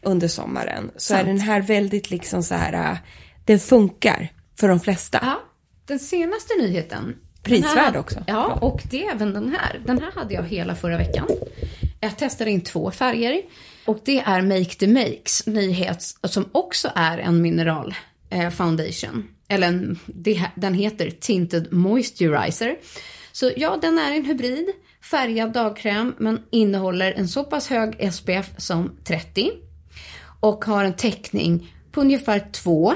under 0.06 0.28
sommaren. 0.28 0.90
Så 0.96 1.00
Sant. 1.00 1.22
är 1.22 1.26
den 1.26 1.40
här 1.40 1.60
väldigt 1.60 2.10
liksom 2.10 2.42
så 2.42 2.54
här, 2.54 2.92
äh, 2.92 2.98
den 3.44 3.58
funkar 3.58 4.32
för 4.58 4.68
de 4.68 4.80
flesta. 4.80 5.18
Ja, 5.22 5.40
den 5.86 5.98
senaste 5.98 6.54
nyheten. 6.58 7.16
Prisvärd 7.42 7.76
här, 7.76 7.96
också. 7.96 8.24
Ja, 8.26 8.58
och 8.60 8.82
det 8.90 9.06
är 9.06 9.10
även 9.10 9.32
den 9.32 9.56
här. 9.58 9.80
Den 9.86 10.00
här 10.00 10.12
hade 10.12 10.34
jag 10.34 10.42
hela 10.42 10.74
förra 10.74 10.98
veckan. 10.98 11.28
Jag 12.00 12.18
testade 12.18 12.50
in 12.50 12.60
två 12.60 12.90
färger. 12.90 13.42
Och 13.84 13.98
det 14.04 14.18
är 14.18 14.42
Make 14.42 14.64
the 14.64 14.86
Makes 14.86 15.46
nyhet 15.46 16.02
som 16.22 16.48
också 16.52 16.90
är 16.94 17.18
en 17.18 17.42
mineral 17.42 17.94
eh, 18.30 18.50
foundation. 18.50 19.28
Eller 19.48 19.66
en, 19.66 19.98
den 20.54 20.74
heter 20.74 21.10
Tinted 21.10 21.72
Moisturizer. 21.72 22.76
Så 23.32 23.50
ja, 23.56 23.78
den 23.82 23.98
är 23.98 24.12
en 24.12 24.24
hybrid, 24.24 24.68
färgad 25.02 25.52
dagkräm 25.52 26.14
men 26.18 26.42
innehåller 26.50 27.12
en 27.12 27.28
så 27.28 27.44
pass 27.44 27.68
hög 27.68 28.12
SPF 28.12 28.50
som 28.56 28.96
30 29.04 29.50
och 30.46 30.64
har 30.64 30.84
en 30.84 30.96
täckning 30.96 31.74
på 31.92 32.00
ungefär 32.00 32.52
2 32.52 32.94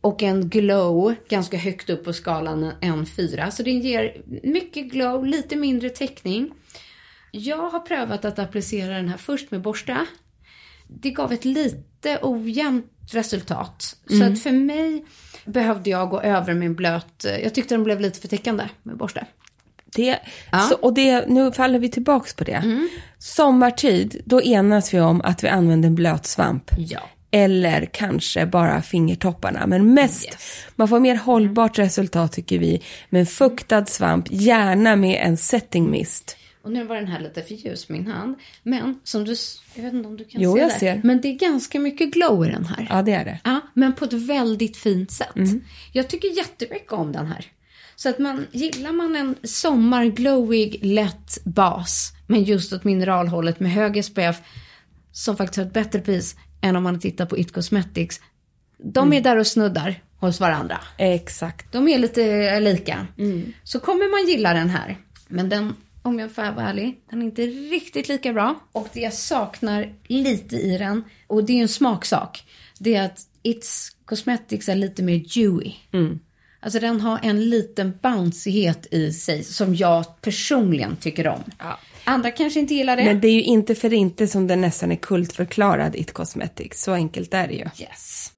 och 0.00 0.22
en 0.22 0.48
glow 0.48 1.14
ganska 1.28 1.56
högt 1.56 1.90
upp 1.90 2.04
på 2.04 2.12
skalan 2.12 2.72
än 2.80 3.06
4. 3.06 3.50
Så 3.50 3.62
den 3.62 3.80
ger 3.80 4.22
mycket 4.42 4.86
glow, 4.86 5.26
lite 5.26 5.56
mindre 5.56 5.90
täckning. 5.90 6.50
Jag 7.30 7.70
har 7.70 7.80
prövat 7.80 8.24
att 8.24 8.38
applicera 8.38 8.96
den 8.96 9.08
här 9.08 9.16
först 9.16 9.50
med 9.50 9.62
borste. 9.62 10.06
Det 10.88 11.10
gav 11.10 11.32
ett 11.32 11.44
lite 11.44 12.18
ojämnt 12.22 12.86
resultat. 13.12 13.96
Så 14.08 14.24
att 14.24 14.42
för 14.42 14.52
mig 14.52 15.04
behövde 15.44 15.90
jag 15.90 16.10
gå 16.10 16.20
över 16.20 16.54
med 16.54 16.66
en 16.66 16.74
blöt, 16.74 17.26
jag 17.42 17.54
tyckte 17.54 17.74
den 17.74 17.84
blev 17.84 18.00
lite 18.00 18.20
för 18.20 18.28
täckande 18.28 18.68
med 18.82 18.96
borste. 18.96 19.26
Det, 20.00 20.18
Ja. 20.52 20.58
så, 20.60 20.74
och 20.74 20.94
det, 20.94 21.28
nu 21.28 21.52
faller 21.52 21.78
vi 21.78 21.88
tillbaks 21.88 22.34
på 22.34 22.44
det. 22.44 22.88
Sommartid, 23.18 24.22
då 24.24 24.42
enas 24.42 24.94
vi 24.94 25.00
om 25.00 25.20
att 25.24 25.44
vi 25.44 25.48
använder 25.48 25.86
en 25.86 25.94
blöt 25.94 26.26
svamp. 26.26 26.70
Ja. 26.78 27.00
eller 27.32 27.84
kanske 27.92 28.46
bara 28.46 28.82
fingertopparna. 28.82 29.66
Men 29.66 29.94
mest, 29.94 30.36
man 30.76 30.88
får 30.88 31.00
mer 31.00 31.16
hållbart 31.16 31.78
resultat 31.78 32.32
tycker 32.32 32.58
vi 32.58 32.82
med 33.10 33.20
en 33.20 33.26
fuktad 33.26 33.86
svamp, 33.86 34.26
gärna 34.30 34.96
med 34.96 35.26
en 35.26 35.36
setting 35.36 35.90
mist. 35.90 36.36
Och 36.62 36.72
nu 36.72 36.84
var 36.84 36.96
den 36.96 37.06
här 37.06 37.20
lite 37.20 37.42
för 37.42 37.54
ljus 37.54 37.88
min 37.88 38.06
hand. 38.06 38.34
Men 38.62 39.00
som 39.04 39.24
du, 39.24 39.34
jag 39.74 39.82
vet 39.82 39.92
inte 39.92 40.08
om 40.08 40.16
du 40.16 40.24
kan 40.24 40.40
Jo, 40.42 40.54
se 40.54 40.60
jag 40.60 40.68
det. 40.70 40.74
ser. 40.78 41.00
Men 41.04 41.20
det 41.20 41.28
är 41.28 41.38
ganska 41.38 41.80
mycket 41.80 42.10
glow 42.12 42.46
i 42.46 42.50
den 42.50 42.64
här. 42.64 42.86
Ja, 42.90 43.02
det 43.02 43.12
är 43.12 43.24
det. 43.24 43.38
Ja, 43.44 43.60
men 43.74 43.92
på 43.92 44.04
ett 44.04 44.12
väldigt 44.12 44.76
fint 44.76 45.10
sätt. 45.10 45.36
Mm. 45.36 45.60
Jag 45.92 46.08
tycker 46.08 46.28
jättemycket 46.36 46.92
om 46.92 47.12
den 47.12 47.26
här. 47.26 47.44
Så 48.02 48.08
att 48.08 48.18
man, 48.18 48.46
gillar 48.52 48.92
man 48.92 49.16
en 49.16 49.36
sommarglowig, 49.42 50.78
lätt 50.82 51.38
bas, 51.44 52.12
men 52.26 52.44
just 52.44 52.72
åt 52.72 52.84
mineralhållet 52.84 53.60
med 53.60 53.70
hög 53.72 54.04
SPF, 54.04 54.36
som 55.12 55.36
faktiskt 55.36 55.56
har 55.56 55.64
ett 55.64 55.72
bättre 55.72 56.00
pris 56.00 56.36
än 56.60 56.76
om 56.76 56.82
man 56.82 57.00
tittar 57.00 57.26
på 57.26 57.38
It 57.38 57.52
Cosmetics. 57.52 58.20
De 58.78 59.08
Mm. 59.08 59.18
är 59.18 59.20
där 59.20 59.36
och 59.36 59.46
snuddar 59.46 60.02
hos 60.16 60.40
varandra. 60.40 60.78
Exakt. 60.98 61.72
De 61.72 61.88
är 61.88 61.98
lite 61.98 62.60
lika. 62.60 63.06
Så 63.64 63.80
kommer 63.80 64.10
man 64.10 64.30
gilla 64.30 64.54
den 64.54 64.70
här. 64.70 64.98
Men 65.28 65.48
den, 65.48 65.74
om 66.02 66.18
jag 66.18 66.32
får 66.32 66.42
vara 66.52 66.68
ärlig, 66.68 67.00
den 67.10 67.22
är 67.22 67.26
inte 67.26 67.46
riktigt 67.46 68.08
lika 68.08 68.32
bra. 68.32 68.54
Och 68.72 68.88
det 68.92 69.00
jag 69.00 69.12
saknar 69.14 69.94
lite 70.06 70.56
i 70.56 70.78
den, 70.78 71.04
och 71.26 71.44
det 71.44 71.52
är 71.52 71.56
ju 71.56 71.62
en 71.62 71.68
smaksak, 71.68 72.44
det 72.78 72.94
är 72.94 73.04
att 73.04 73.18
It's 73.42 73.92
Cosmetics 74.04 74.68
är 74.68 74.74
lite 74.74 75.02
mer 75.02 75.24
dewy. 75.34 75.72
Alltså 76.62 76.80
den 76.80 77.00
har 77.00 77.20
en 77.22 77.50
liten 77.50 77.98
bouncyhet 78.02 78.86
i 78.90 79.12
sig 79.12 79.44
som 79.44 79.74
jag 79.74 80.04
personligen 80.20 80.96
tycker 80.96 81.28
om. 81.28 81.44
Andra 82.04 82.30
kanske 82.30 82.60
inte 82.60 82.74
gillar 82.74 82.96
det. 82.96 83.04
Men 83.04 83.20
det 83.20 83.28
är 83.28 83.32
ju 83.32 83.42
inte 83.42 83.74
för 83.74 83.92
inte 83.92 84.26
som 84.26 84.46
den 84.46 84.60
nästan 84.60 84.92
är 84.92 84.96
kultförklarad 84.96 85.96
It 85.96 86.12
Cosmetics. 86.12 86.82
Så 86.82 86.92
enkelt 86.92 87.34
är 87.34 87.48
det 87.48 87.54
ju. 87.54 87.64
Yes. 87.78 88.32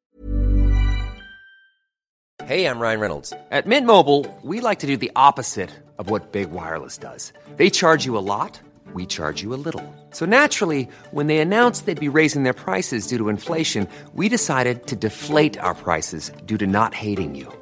Hey, 2.45 2.65
I'm 2.65 2.81
Ryan 2.81 3.01
Reynolds. 3.01 3.33
At 3.51 3.67
Mint 3.67 3.87
Mobile, 3.87 4.27
we 4.43 4.61
like 4.69 4.81
to 4.81 4.87
do 4.87 4.97
the 4.97 5.11
opposite 5.17 5.71
of 5.97 6.11
what 6.11 6.33
Big 6.33 6.51
Wireless 6.51 6.99
does. 6.99 7.33
They 7.57 7.71
charge 7.71 8.05
you 8.05 8.19
a 8.19 8.21
lot, 8.21 8.61
we 8.95 9.07
charge 9.07 9.45
you 9.45 9.55
a 9.55 9.61
little. 9.65 9.83
So 10.11 10.27
naturally, 10.27 10.89
when 11.13 11.29
they 11.29 11.39
announced 11.39 11.87
they'd 11.87 12.13
be 12.13 12.19
raising 12.21 12.43
their 12.43 12.53
prices 12.53 13.07
due 13.07 13.19
to 13.19 13.29
inflation, 13.29 13.87
we 14.15 14.29
decided 14.29 14.87
to 14.87 14.97
deflate 14.97 15.57
our 15.61 15.75
prices 15.75 16.33
due 16.47 16.59
to 16.59 16.67
not 16.67 16.95
hating 16.95 17.37
you. 17.37 17.62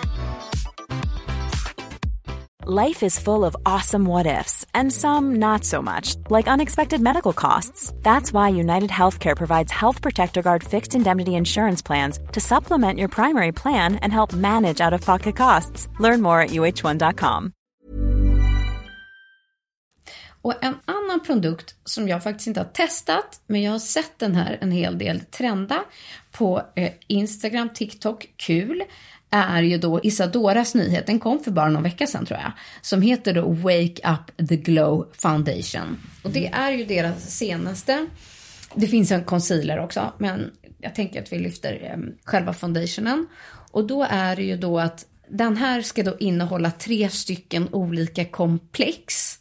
Life 2.71 3.03
is 3.03 3.19
full 3.19 3.43
of 3.43 3.53
awesome 3.65 4.05
what 4.05 4.25
ifs, 4.39 4.65
and 4.73 4.93
some 4.93 5.39
not 5.39 5.65
so 5.65 5.81
much, 5.81 6.15
like 6.29 6.47
unexpected 6.47 7.01
medical 7.01 7.33
costs. 7.33 7.91
That's 8.01 8.31
why 8.31 8.47
United 8.47 8.89
Healthcare 8.89 9.35
provides 9.35 9.71
Health 9.73 10.01
Protector 10.01 10.41
Guard 10.41 10.63
fixed 10.63 10.95
indemnity 10.95 11.31
insurance 11.35 11.81
plans 11.81 12.19
to 12.31 12.39
supplement 12.39 12.97
your 12.97 13.09
primary 13.09 13.51
plan 13.51 13.95
and 13.95 14.13
help 14.13 14.33
manage 14.33 14.79
out 14.79 14.93
of 14.93 15.01
pocket 15.05 15.35
costs. 15.35 15.89
Learn 15.99 16.21
more 16.21 16.39
at 16.43 16.51
uh1.com. 16.51 17.51
Och 20.41 20.63
en 20.63 20.75
annan 20.85 21.19
produkt 21.19 21.75
som 21.85 22.07
jag 22.07 22.23
faktiskt 22.23 22.47
inte 22.47 22.59
har 22.59 22.67
testat, 22.67 23.41
men 23.47 23.61
jag 23.61 23.71
har 23.71 23.79
sett 23.79 24.19
den 24.19 24.35
här 24.35 24.57
en 24.61 24.71
hel 24.71 24.97
del 24.97 25.19
trenda 25.19 25.83
på 26.31 26.61
eh, 26.75 26.91
Instagram, 27.07 27.69
TikTok, 27.73 28.27
kul, 28.37 28.83
är 29.31 29.61
ju 29.61 29.77
då 29.77 29.99
Isadoras 30.03 30.75
nyhet. 30.75 31.07
Den 31.07 31.19
kom 31.19 31.43
för 31.43 31.51
bara 31.51 31.69
någon 31.69 31.83
vecka 31.83 32.07
sedan 32.07 32.25
tror 32.25 32.39
jag. 32.39 32.51
Som 32.81 33.01
heter 33.01 33.33
då 33.33 33.49
Wake 33.49 34.01
Up 34.13 34.47
The 34.49 34.55
Glow 34.55 35.07
Foundation. 35.13 35.97
Och 36.23 36.29
det 36.29 36.47
är 36.47 36.71
ju 36.71 36.85
deras 36.85 37.37
senaste. 37.37 38.07
Det 38.75 38.87
finns 38.87 39.11
en 39.11 39.23
concealer 39.23 39.79
också, 39.79 40.13
men 40.17 40.51
jag 40.77 40.95
tänker 40.95 41.21
att 41.21 41.33
vi 41.33 41.39
lyfter 41.39 41.91
eh, 41.91 42.13
själva 42.23 42.53
foundationen. 42.53 43.27
Och 43.71 43.87
då 43.87 44.07
är 44.09 44.35
det 44.35 44.43
ju 44.43 44.57
då 44.57 44.79
att 44.79 45.05
den 45.29 45.57
här 45.57 45.81
ska 45.81 46.03
då 46.03 46.17
innehålla 46.19 46.71
tre 46.71 47.09
stycken 47.09 47.69
olika 47.71 48.25
komplex 48.25 49.37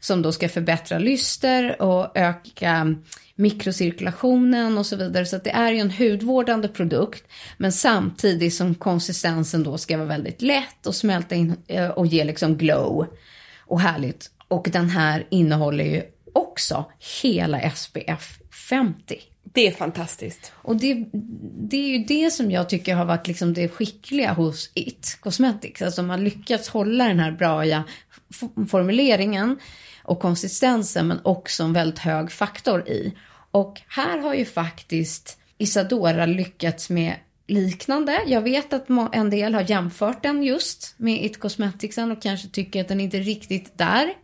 som 0.00 0.22
då 0.22 0.32
ska 0.32 0.48
förbättra 0.48 0.98
lyster 0.98 1.82
och 1.82 2.16
öka 2.16 2.94
mikrocirkulationen 3.42 4.78
och 4.78 4.86
så 4.86 4.96
vidare. 4.96 5.26
Så 5.26 5.36
att 5.36 5.44
det 5.44 5.50
är 5.50 5.72
ju 5.72 5.78
en 5.78 5.90
hudvårdande 5.90 6.68
produkt, 6.68 7.24
men 7.56 7.72
samtidigt 7.72 8.54
som 8.54 8.74
konsistensen 8.74 9.62
då 9.62 9.78
ska 9.78 9.96
vara 9.96 10.08
väldigt 10.08 10.42
lätt 10.42 10.86
och 10.86 10.94
smälta 10.94 11.34
in 11.34 11.56
eh, 11.66 11.88
och 11.88 12.06
ge 12.06 12.24
liksom 12.24 12.56
glow 12.56 13.06
och 13.58 13.80
härligt. 13.80 14.30
Och 14.48 14.68
den 14.72 14.90
här 14.90 15.26
innehåller 15.30 15.84
ju 15.84 16.02
också 16.32 16.84
hela 17.22 17.70
SPF 17.70 18.38
50. 18.68 19.20
Det 19.54 19.66
är 19.66 19.72
fantastiskt. 19.72 20.52
Och 20.54 20.76
det, 20.76 21.06
det 21.68 21.76
är 21.76 21.98
ju 21.98 22.04
det 22.04 22.30
som 22.30 22.50
jag 22.50 22.68
tycker 22.68 22.94
har 22.94 23.04
varit 23.04 23.26
liksom 23.26 23.54
det 23.54 23.68
skickliga 23.68 24.32
hos 24.32 24.70
It 24.74 25.18
Cosmetics. 25.20 25.82
Alltså 25.82 26.02
man 26.02 26.24
lyckats 26.24 26.68
hålla 26.68 27.08
den 27.08 27.20
här 27.20 27.32
bra 27.32 27.84
formuleringen 28.68 29.58
och 30.02 30.20
konsistensen 30.20 31.08
men 31.08 31.20
också 31.22 31.62
en 31.62 31.72
väldigt 31.72 31.98
hög 31.98 32.32
faktor 32.32 32.88
i. 32.88 33.14
Och 33.52 33.80
här 33.88 34.18
har 34.18 34.34
ju 34.34 34.44
faktiskt 34.44 35.38
Isadora 35.58 36.26
lyckats 36.26 36.90
med 36.90 37.14
liknande. 37.46 38.22
Jag 38.26 38.40
vet 38.40 38.72
att 38.72 38.86
en 39.12 39.30
del 39.30 39.54
har 39.54 39.70
jämfört 39.70 40.22
den 40.22 40.42
just 40.42 40.94
med 40.96 41.24
It 41.24 41.40
Cosmeticsen 41.40 42.10
och 42.10 42.22
kanske 42.22 42.48
tycker 42.48 42.80
att 42.80 42.88
den 42.88 43.00
inte 43.00 43.18
är 43.18 43.22
riktigt 43.22 43.78
där. 43.78 44.14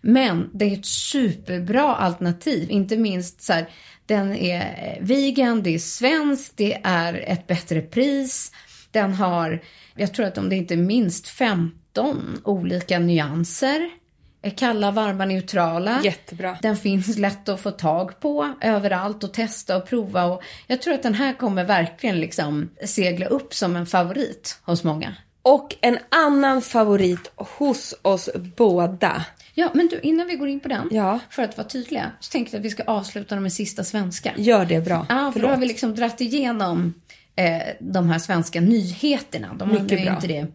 Men 0.00 0.50
det 0.52 0.64
är 0.64 0.72
ett 0.72 0.86
superbra 0.86 1.94
alternativ, 1.94 2.70
inte 2.70 2.96
minst 2.96 3.42
så 3.42 3.52
här, 3.52 3.68
den 4.06 4.36
är 4.36 4.60
eh, 4.60 5.04
vegan, 5.06 5.62
det 5.62 5.74
är 5.74 5.78
svenskt, 5.78 6.56
det 6.56 6.80
är 6.84 7.24
ett 7.26 7.46
bättre 7.46 7.80
pris. 7.80 8.52
Den 8.90 9.14
har, 9.14 9.62
jag 9.94 10.14
tror 10.14 10.26
att 10.26 10.38
om 10.38 10.48
det 10.48 10.56
inte 10.56 10.74
är 10.74 10.78
minst 10.78 11.28
15 11.28 12.40
olika 12.44 12.98
nyanser. 12.98 13.90
Eh, 14.46 14.54
Kalla, 14.54 14.90
varma, 14.90 15.24
neutrala. 15.24 16.00
Jättebra. 16.04 16.56
Den 16.62 16.76
finns 16.76 17.18
lätt 17.18 17.48
att 17.48 17.60
få 17.60 17.70
tag 17.70 18.20
på 18.20 18.52
överallt 18.60 19.24
och 19.24 19.32
testa 19.34 19.76
och 19.76 19.86
prova. 19.88 20.24
Och 20.24 20.42
jag 20.66 20.82
tror 20.82 20.94
att 20.94 21.02
den 21.02 21.14
här 21.14 21.32
kommer 21.32 21.64
verkligen 21.64 22.20
liksom 22.20 22.70
segla 22.84 23.26
upp 23.26 23.54
som 23.54 23.76
en 23.76 23.86
favorit 23.86 24.58
hos 24.64 24.84
många. 24.84 25.14
Och 25.42 25.74
en 25.80 25.98
annan 26.08 26.62
favorit 26.62 27.32
hos 27.36 27.94
oss 28.02 28.28
båda. 28.56 29.24
Ja, 29.54 29.70
men 29.74 29.88
du, 29.88 30.00
innan 30.00 30.26
vi 30.26 30.34
går 30.34 30.48
in 30.48 30.60
på 30.60 30.68
den, 30.68 30.88
Ja. 30.90 31.18
för 31.30 31.42
att 31.42 31.56
vara 31.56 31.68
tydliga, 31.68 32.10
så 32.20 32.30
tänkte 32.30 32.56
jag 32.56 32.60
att 32.60 32.64
vi 32.66 32.70
ska 32.70 32.82
avsluta 32.82 33.40
med 33.40 33.52
sista 33.52 33.84
svenska. 33.84 34.32
Gör 34.36 34.64
det 34.64 34.80
bra. 34.80 35.06
Ja, 35.08 35.32
för 35.32 35.40
då 35.40 35.48
har 35.48 35.56
vi 35.56 35.66
liksom 35.66 35.94
dratt 35.94 36.20
igenom 36.20 36.94
eh, 37.36 37.62
de 37.80 38.08
här 38.10 38.18
svenska 38.18 38.60
nyheterna. 38.60 39.54
De 39.54 39.68
Mycket 39.68 40.02
bra. 40.04 40.14
inte 40.14 40.26
det. 40.26 40.46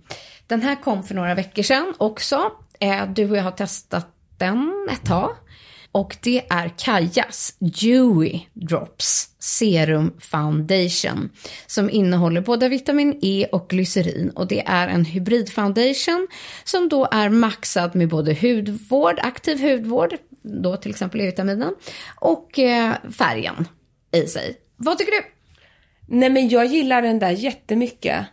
Den 0.47 0.61
här 0.61 0.75
kom 0.75 1.03
för 1.03 1.15
några 1.15 1.35
veckor 1.35 1.63
sedan 1.63 1.93
också. 1.97 2.51
Eh, 2.81 3.07
du 3.09 3.31
och 3.31 3.37
jag 3.37 3.43
har 3.43 3.51
testat 3.51 4.07
den 4.37 4.87
ett 4.91 5.05
tag. 5.05 5.35
Och 5.91 6.17
det 6.21 6.45
är 6.49 6.71
Kajas 6.77 7.55
Dewy 7.59 8.39
Drops 8.53 9.29
Serum 9.39 10.13
Foundation. 10.19 11.29
Som 11.67 11.89
innehåller 11.89 12.41
både 12.41 12.69
vitamin 12.69 13.19
E 13.21 13.47
och 13.51 13.69
glycerin. 13.69 14.29
Och 14.29 14.47
det 14.47 14.63
är 14.67 14.87
en 14.87 15.05
hybrid 15.05 15.49
foundation 15.51 16.27
som 16.63 16.89
då 16.89 17.07
är 17.11 17.29
maxad 17.29 17.95
med 17.95 18.09
både 18.09 18.33
hudvård, 18.33 19.19
aktiv 19.23 19.61
hudvård, 19.61 20.17
då 20.41 20.77
till 20.77 20.91
exempel 20.91 21.21
E-vitaminen, 21.21 21.75
och 22.19 22.59
eh, 22.59 22.93
färgen 23.17 23.67
i 24.11 24.27
sig. 24.27 24.57
Vad 24.77 24.97
tycker 24.97 25.11
du? 25.11 25.21
Nej 26.07 26.29
men 26.29 26.49
jag 26.49 26.65
gillar 26.65 27.01
den 27.01 27.19
där 27.19 27.31
jättemycket. 27.31 28.25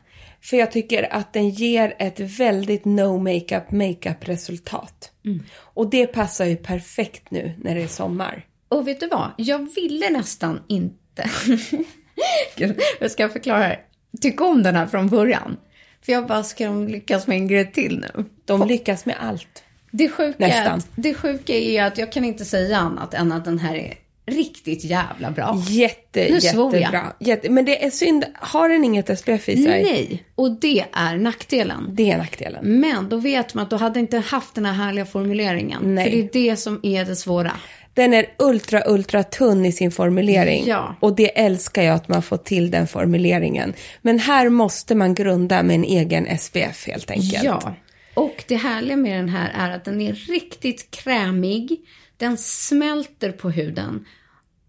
För 0.42 0.56
jag 0.56 0.72
tycker 0.72 1.14
att 1.14 1.32
den 1.32 1.50
ger 1.50 1.94
ett 1.98 2.20
väldigt 2.20 2.84
no 2.84 3.18
makeup 3.18 3.70
makeup 3.70 4.28
resultat. 4.28 5.12
Och 5.56 5.90
det 5.90 6.06
passar 6.06 6.44
ju 6.44 6.56
perfekt 6.56 7.30
nu 7.30 7.52
när 7.58 7.74
det 7.74 7.82
är 7.82 7.88
sommar. 7.88 8.46
Och 8.68 8.88
vet 8.88 9.00
du 9.00 9.08
vad? 9.08 9.30
Jag 9.36 9.74
ville 9.74 10.10
nästan 10.10 10.60
inte... 10.68 11.30
Gud, 12.56 12.80
jag 13.00 13.10
ska 13.10 13.28
förklara 13.28 13.58
här. 13.58 13.80
tycka 14.20 14.44
om 14.44 14.62
den 14.62 14.76
här 14.76 14.86
från 14.86 15.08
början. 15.08 15.56
För 16.04 16.12
jag 16.12 16.26
bara, 16.26 16.42
ska 16.42 16.64
de 16.66 16.88
lyckas 16.88 17.26
med 17.26 17.36
en 17.36 17.48
grej 17.48 17.72
till 17.72 17.98
nu? 18.00 18.24
De 18.44 18.68
lyckas 18.68 19.06
med 19.06 19.16
allt. 19.20 19.64
Det 19.90 20.08
sjuka, 20.08 20.44
är 20.44 20.48
Nästan. 20.48 20.78
att, 20.78 20.88
det 20.96 21.14
sjuka 21.14 21.54
är 21.54 21.84
att 21.84 21.98
jag 21.98 22.12
kan 22.12 22.24
inte 22.24 22.44
säga 22.44 22.78
annat 22.78 23.14
än 23.14 23.32
att 23.32 23.44
den 23.44 23.58
här 23.58 23.74
är 23.74 23.94
riktigt 24.28 24.84
jävla 24.84 25.30
bra. 25.30 25.62
Jätte, 25.68 26.20
Nu 26.30 26.38
jättebra. 26.38 27.12
Jätte, 27.20 27.50
men 27.50 27.64
det 27.64 27.84
är 27.84 27.90
synd, 27.90 28.24
har 28.34 28.68
den 28.68 28.84
inget 28.84 29.18
SPF 29.18 29.48
i 29.48 29.56
sig? 29.56 29.82
Nej, 29.82 30.24
och 30.34 30.60
det 30.60 30.84
är 30.92 31.16
nackdelen. 31.16 31.90
Det 31.92 32.10
är 32.10 32.18
nackdelen. 32.18 32.80
Men 32.80 33.08
då 33.08 33.16
vet 33.16 33.54
man 33.54 33.64
att 33.64 33.70
du 33.70 33.76
hade 33.76 34.00
inte 34.00 34.18
haft 34.18 34.54
den 34.54 34.64
här 34.64 34.72
härliga 34.72 35.06
formuleringen. 35.06 35.94
Nej. 35.94 36.04
För 36.04 36.10
det 36.10 36.22
är 36.22 36.50
det 36.50 36.56
som 36.56 36.80
är 36.82 37.04
det 37.04 37.16
svåra. 37.16 37.52
Den 37.94 38.14
är 38.14 38.26
ultra, 38.38 38.82
ultra 38.86 39.22
tunn 39.22 39.66
i 39.66 39.72
sin 39.72 39.90
formulering. 39.90 40.64
Ja. 40.66 40.96
Och 41.00 41.16
det 41.16 41.38
älskar 41.38 41.82
jag 41.82 41.94
att 41.94 42.08
man 42.08 42.22
får 42.22 42.36
till 42.36 42.70
den 42.70 42.86
formuleringen. 42.86 43.74
Men 44.02 44.18
här 44.18 44.48
måste 44.48 44.94
man 44.94 45.14
grunda 45.14 45.62
med 45.62 45.74
en 45.74 45.84
egen 45.84 46.38
SPF 46.38 46.86
helt 46.86 47.10
enkelt. 47.10 47.44
Ja. 47.44 47.74
Och 48.14 48.44
det 48.48 48.56
härliga 48.56 48.96
med 48.96 49.16
den 49.18 49.28
här 49.28 49.52
är 49.54 49.76
att 49.76 49.84
den 49.84 50.00
är 50.00 50.12
riktigt 50.12 50.90
krämig. 50.90 51.76
Den 52.16 52.38
smälter 52.38 53.32
på 53.32 53.50
huden. 53.50 54.06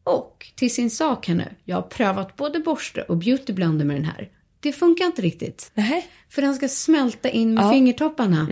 Och 0.09 0.51
till 0.55 0.73
sin 0.73 0.89
sak 0.89 1.27
här 1.27 1.35
nu, 1.35 1.47
jag 1.65 1.75
har 1.75 1.81
prövat 1.81 2.35
både 2.35 2.59
borste 2.59 3.01
och 3.01 3.17
beautyblender 3.17 3.85
med 3.85 3.95
den 3.95 4.05
här. 4.05 4.29
Det 4.59 4.71
funkar 4.71 5.05
inte 5.05 5.21
riktigt. 5.21 5.71
Nähä. 5.73 6.03
För 6.29 6.41
den 6.41 6.55
ska 6.55 6.67
smälta 6.67 7.29
in 7.29 7.53
med 7.53 7.71
fingertopparna. 7.71 8.47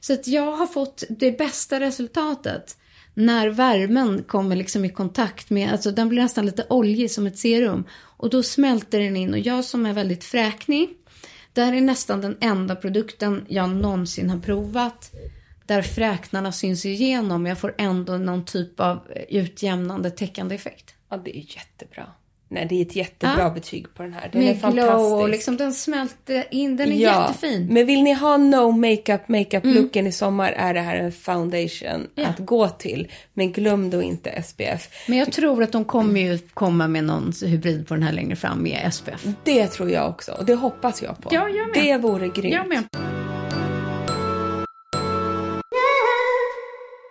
Så 0.00 0.12
att 0.12 0.26
jag 0.26 0.52
har 0.52 0.66
fått 0.66 1.04
det 1.08 1.38
bästa 1.38 1.80
resultatet. 1.80 2.76
När 3.14 3.48
värmen 3.48 4.22
kommer 4.22 4.56
liksom 4.56 4.84
i 4.84 4.88
kontakt 4.88 5.50
med, 5.50 5.72
alltså 5.72 5.90
den 5.90 6.08
blir 6.08 6.22
nästan 6.22 6.46
lite 6.46 6.66
oljig 6.68 7.10
som 7.10 7.26
ett 7.26 7.38
serum. 7.38 7.84
Och 7.92 8.30
då 8.30 8.42
smälter 8.42 9.00
den 9.00 9.16
in 9.16 9.32
och 9.32 9.38
jag 9.38 9.64
som 9.64 9.86
är 9.86 9.92
väldigt 9.92 10.24
fräknig. 10.24 10.90
Det 11.52 11.62
här 11.62 11.72
är 11.72 11.80
nästan 11.80 12.20
den 12.20 12.36
enda 12.40 12.76
produkten 12.76 13.44
jag 13.48 13.70
någonsin 13.70 14.30
har 14.30 14.38
provat. 14.38 15.10
Där 15.66 15.82
fräknarna 15.82 16.52
syns 16.52 16.86
igenom. 16.86 17.46
Jag 17.46 17.58
får 17.58 17.74
ändå 17.78 18.16
någon 18.16 18.44
typ 18.44 18.80
av 18.80 18.98
utjämnande 19.28 20.10
täckande 20.10 20.54
effekt. 20.54 20.94
Ja, 21.12 21.18
det 21.24 21.36
är 21.36 21.44
jättebra. 21.56 22.06
Nej, 22.48 22.66
det 22.68 22.74
är 22.74 22.82
ett 22.82 22.96
jättebra 22.96 23.36
Ja. 23.38 23.50
betyg 23.50 23.94
på 23.94 24.02
den 24.02 24.12
här. 24.12 24.28
Den 24.32 24.42
är 24.42 24.46
Med 24.46 24.60
fantastisk. 24.60 24.96
glow 24.98 25.28
liksom 25.28 25.56
den 25.56 25.72
smälter 25.72 26.44
in. 26.50 26.76
Den 26.76 26.92
är 26.92 26.96
jättefin. 26.96 27.66
Men 27.70 27.86
vill 27.86 28.02
ni 28.02 28.12
ha 28.12 28.36
no 28.36 28.70
makeup 28.70 29.28
makeup 29.28 29.64
looken 29.64 30.06
i 30.06 30.12
sommar 30.12 30.52
är 30.52 30.74
det 30.74 30.80
här 30.80 30.96
en 30.96 31.12
foundation 31.12 32.08
att 32.16 32.38
gå 32.38 32.68
till. 32.68 33.10
Men 33.34 33.52
glöm 33.52 33.90
då 33.90 34.02
inte 34.02 34.42
SPF. 34.42 34.88
Men 35.08 35.18
jag 35.18 35.32
tror 35.32 35.62
att 35.62 35.72
de 35.72 35.84
kommer 35.84 36.20
ju 36.20 36.38
komma 36.38 36.88
med 36.88 37.04
någon 37.04 37.32
hybrid 37.44 37.88
på 37.88 37.94
den 37.94 38.02
här 38.02 38.12
längre 38.12 38.36
fram 38.36 38.58
med 38.62 38.94
SPF. 38.94 39.26
Det 39.44 39.66
tror 39.66 39.90
jag 39.90 40.08
också 40.08 40.32
och 40.32 40.44
det 40.46 40.54
hoppas 40.54 41.02
jag 41.02 41.18
på. 41.18 41.28
Ja, 41.32 41.48
jag 41.48 41.68
med. 41.76 41.84
Det 41.84 41.98
vore 41.98 42.28
grymt. 42.28 42.54
Jag 42.54 42.68
med. 42.68 42.84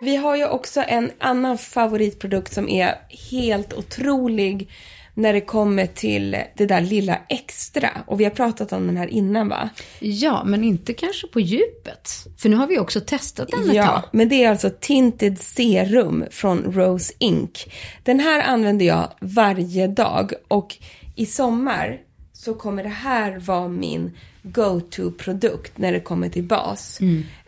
Vi 0.02 0.16
har 0.16 0.36
ju 0.36 0.46
också 0.48 0.84
en 0.88 1.10
annan 1.18 1.58
favoritprodukt 1.58 2.54
som 2.54 2.68
är 2.68 2.94
helt 3.30 3.72
otrolig 3.72 4.70
när 5.14 5.32
det 5.32 5.40
kommer 5.40 5.86
till 5.86 6.30
det 6.56 6.66
där 6.66 6.80
lilla 6.80 7.18
extra. 7.28 7.90
Och 8.06 8.20
vi 8.20 8.24
har 8.24 8.30
pratat 8.30 8.72
om 8.72 8.86
den 8.86 8.96
här 8.96 9.06
innan 9.06 9.48
va? 9.48 9.68
Ja, 10.00 10.44
men 10.44 10.64
inte 10.64 10.92
kanske 10.94 11.26
på 11.26 11.40
djupet. 11.40 12.10
För 12.38 12.48
nu 12.48 12.56
har 12.56 12.66
vi 12.66 12.78
också 12.78 13.00
testat 13.00 13.48
den 13.48 13.70
ett 13.70 13.76
Ja, 13.76 13.86
tag. 13.86 14.02
men 14.12 14.28
det 14.28 14.44
är 14.44 14.50
alltså 14.50 14.70
Tinted 14.80 15.38
Serum 15.38 16.24
från 16.30 16.72
Rose 16.72 17.12
Inc. 17.18 17.66
Den 18.02 18.20
här 18.20 18.42
använder 18.42 18.86
jag 18.86 19.08
varje 19.20 19.86
dag 19.86 20.32
och 20.48 20.76
i 21.16 21.26
sommar 21.26 22.00
så 22.32 22.54
kommer 22.54 22.82
det 22.82 22.88
här 22.88 23.38
vara 23.38 23.68
min 23.68 24.16
go-to-produkt 24.42 25.78
när 25.78 25.92
det 25.92 26.00
kommer 26.00 26.28
till 26.28 26.44
bas. 26.44 26.98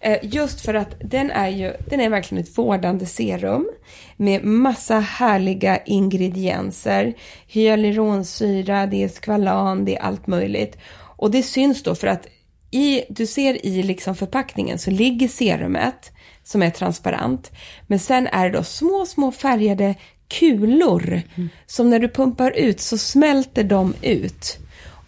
Eh, 0.00 0.18
just 0.22 0.61
för 0.61 0.74
att 0.74 0.96
den 1.00 1.30
är 1.30 1.48
ju, 1.48 1.72
den 1.90 2.00
är 2.00 2.09
verkligen 2.09 2.44
ett 2.44 2.59
vårdande 2.59 3.07
serum 3.07 3.70
med 4.16 4.44
massa 4.44 5.00
härliga 5.00 5.78
ingredienser. 5.85 7.14
Hyaluronsyra, 7.46 8.87
det 8.87 9.04
är 9.04 9.09
skvalan, 9.09 9.85
det 9.85 9.96
är 9.96 10.02
allt 10.02 10.26
möjligt. 10.26 10.78
Och 11.16 11.30
det 11.30 11.42
syns 11.42 11.83
då 11.83 11.94
för 11.94 12.07
att 12.07 12.26
i, 12.70 13.02
du 13.09 13.26
ser 13.26 13.66
i 13.66 13.83
liksom 13.83 14.14
förpackningen 14.14 14.78
så 14.78 14.90
ligger 14.90 15.28
serumet 15.28 16.12
som 16.44 16.62
är 16.62 16.70
transparent. 16.70 17.52
Men 17.87 17.98
sen 17.98 18.26
är 18.26 18.50
det 18.50 18.57
då 18.57 18.64
små, 18.64 19.07
små 19.07 19.33
färgade 19.33 19.94
kulor 20.28 21.22
som 21.66 21.90
när 21.90 21.98
du 21.98 22.09
pumpar 22.09 22.50
ut 22.50 22.80
så 22.80 22.98
smälter 22.98 23.64
de 23.64 23.94
ut 24.02 24.59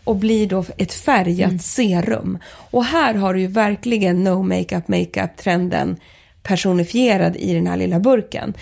och 0.07 0.16
blir 0.16 0.47
då 0.47 0.64
ett 0.79 0.92
färgat 0.92 1.62
serum. 1.62 2.38
Och 2.71 2.85
här 2.85 3.14
har 3.14 3.35
du 3.35 3.40
ju 3.40 3.47
verkligen 3.47 4.25
no 4.25 4.42
makeup 4.42 4.88
makeup 4.88 5.37
trenden 5.37 5.97
personifierad 6.42 7.37
i 7.37 7.55
den 7.55 7.66
här 7.66 7.77
lilla 7.77 8.01
burken. 8.01 8.55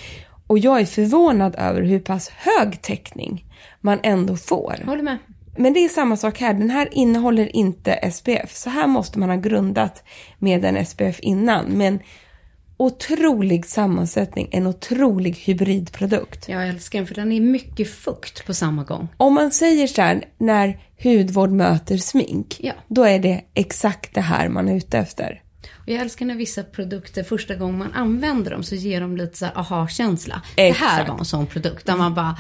Och 0.47 0.59
jag 0.59 0.81
är 0.81 0.87
förvånad 0.87 1.55
över 1.59 1.83
hur 1.83 2.01
pass 2.01 2.29
hög 2.29 2.83
täckning 2.83 3.45
man 3.81 3.99
ändå 4.03 4.37
får. 4.37 4.77
Håller 4.87 5.03
med. 5.03 5.19
Men 5.57 5.73
det 5.73 5.81
är 5.81 5.89
samma 5.89 6.17
sak 6.17 6.41
här, 6.41 6.55
den 6.55 6.71
här 6.71 6.89
innehåller 6.93 7.57
inte 7.57 8.11
SPF. 8.13 8.55
Så 8.55 8.71
här 8.71 8.87
måste 8.87 9.19
man 9.19 9.29
ha 9.29 9.37
grundat 9.37 10.03
med 10.39 10.65
en 10.65 10.87
SPF 10.87 11.21
innan. 11.21 11.67
Men 11.67 11.99
otrolig 12.77 13.67
sammansättning, 13.67 14.49
en 14.53 14.67
otrolig 14.67 15.37
hybridprodukt. 15.37 16.49
Jag 16.49 16.69
älskar 16.69 16.99
den 16.99 17.07
för 17.07 17.15
den 17.15 17.33
är 17.33 17.41
mycket 17.41 17.91
fukt 17.91 18.47
på 18.47 18.55
samma 18.55 18.85
gång. 18.85 19.09
Om 19.17 19.35
man 19.35 19.51
säger 19.51 19.87
så 19.87 20.03
här, 20.03 20.25
när 20.39 20.79
hudvård 21.03 21.51
möter 21.51 21.97
smink, 21.97 22.57
Ja. 22.61 22.73
då 22.89 23.05
är 23.05 23.19
det 23.19 23.41
exakt 23.55 24.15
det 24.15 24.21
här 24.21 24.49
man 24.49 24.69
är 24.69 24.77
ute 24.77 24.99
efter. 24.99 25.41
Och 25.73 25.89
jag 25.89 26.01
älskar 26.01 26.27
när 26.27 26.35
vissa 26.35 26.63
produkter 26.63 27.23
första 27.23 27.55
gången 27.55 27.79
man 27.79 27.93
använder 27.93 28.51
dem 28.51 28.63
så 28.63 28.75
ger 28.75 29.01
de 29.01 29.17
lite 29.17 29.39
så 29.39 29.47
aha-känsla. 29.47 30.43
Det 30.57 30.71
här 30.71 31.09
var 31.09 31.19
en 31.19 31.25
sån 31.25 31.47
produkt 31.47 31.87
där 31.87 31.97
man 31.97 32.15
bara, 32.15 32.39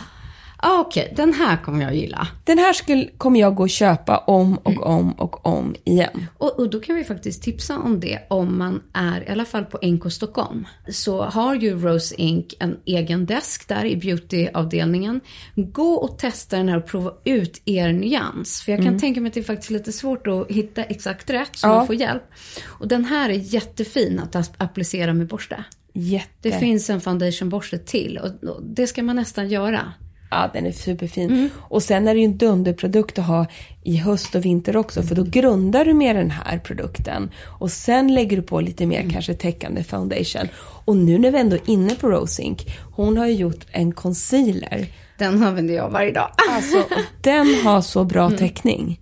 ah, 0.64 0.81
okej, 0.81 1.12
den 1.16 1.35
här 1.35 1.57
kommer 1.57 1.83
jag 1.83 1.94
gilla. 1.94 2.29
Den 2.44 2.59
här 2.59 2.72
skulle, 2.72 3.09
kommer 3.18 3.40
jag 3.40 3.55
gå 3.55 3.62
och 3.62 3.70
köpa 3.70 4.18
om 4.18 4.59
och 4.59 4.87
om 4.87 5.12
och 5.12 5.46
om 5.46 5.74
igen. 5.85 6.27
Och, 6.38 6.59
och 6.59 6.70
då 6.70 6.81
kan 6.81 6.96
vi 6.96 7.05
faktiskt 7.05 7.42
tipsa 7.42 7.79
om 7.79 8.00
det 8.00 8.18
om 8.31 8.59
man 8.59 8.83
är, 8.92 9.29
i 9.29 9.33
alla 9.33 9.44
fall 9.44 9.64
på 9.64 9.79
NK 9.83 10.12
Stockholm, 10.12 10.66
så 10.88 11.22
har 11.22 11.55
ju 11.55 11.79
Rose 11.79 12.14
Inc 12.14 12.55
en 12.59 12.77
egen 12.85 13.27
desk 13.27 13.68
där 13.68 13.85
i 13.85 13.96
beautyavdelningen. 13.96 15.20
Gå 15.55 15.94
och 15.94 16.18
testa 16.18 16.57
den 16.57 16.68
här 16.68 16.77
och 16.77 16.87
prova 16.87 17.12
ut 17.24 17.62
er 17.64 17.92
nyans. 17.92 18.62
För 18.62 18.72
jag 18.72 18.83
kan 18.85 19.00
tänka 19.00 19.20
mig 19.20 19.29
att 19.29 19.35
det 19.35 19.40
är 19.40 19.44
faktiskt 19.44 19.70
lite 19.70 19.92
svårt 19.92 20.27
att 20.27 20.50
hitta 20.50 20.83
exakt 20.83 21.31
rätt 21.31 21.57
så 21.57 21.66
Ja. 21.66 21.77
man 21.77 21.87
får 21.87 21.94
hjälp. 21.94 22.22
Och 22.66 22.88
den 22.88 23.05
här 23.05 23.31
är 23.31 23.55
jättefin 23.55 24.18
att 24.18 24.55
applicera 24.59 25.12
med 25.12 25.27
borste. 25.27 25.64
Jätte. 25.92 26.29
Det 26.40 26.59
finns 26.59 26.90
en 26.90 27.00
foundationborste 27.00 27.79
till 27.79 28.18
och 28.18 28.62
det 28.62 28.87
ska 28.87 29.03
man 29.03 29.16
nästan 29.16 29.48
göra. 29.48 29.92
Ja, 30.35 30.51
den 30.53 30.66
är 30.66 30.73
superfin. 30.73 31.51
Och 31.61 31.83
sen 31.83 32.09
är 32.09 32.14
det 32.14 32.20
ju 32.20 32.25
en 32.27 32.37
dunderprodukt 32.38 33.18
att 33.18 33.25
ha 33.27 33.47
i 33.83 33.97
höst 33.97 34.35
och 34.35 34.44
vinter 34.44 34.77
också, 34.77 35.03
för 35.03 35.14
då 35.14 35.23
grundar 35.23 35.85
du 35.85 35.94
med 35.94 36.16
den 36.16 36.31
här 36.31 36.59
produkten. 36.59 37.31
Och 37.61 37.70
sen 37.70 38.14
lägger 38.14 38.37
du 38.37 38.42
på 38.42 38.61
lite 38.61 38.87
mer 38.87 39.11
kanske 39.12 39.35
täckande 39.35 39.85
foundation. 39.85 40.49
Och 40.85 40.97
nu 40.97 41.18
när 41.18 41.31
vi 41.31 41.38
ändå 41.38 41.57
är 41.57 41.70
inne 41.70 41.94
på 41.94 42.09
Rosink, 42.11 42.66
hon 42.92 43.16
har 43.16 43.27
ju 43.27 43.35
gjort 43.35 43.66
en 43.73 43.92
concealer. 43.92 44.87
Den 45.18 45.42
använder 45.42 45.75
jag 45.75 45.90
varje 45.90 46.12
dag. 46.12 46.31
Alltså, 46.51 46.85
den 47.20 47.55
har 47.64 47.81
så 47.81 48.05
bra 48.05 48.31
täckning. 48.31 49.01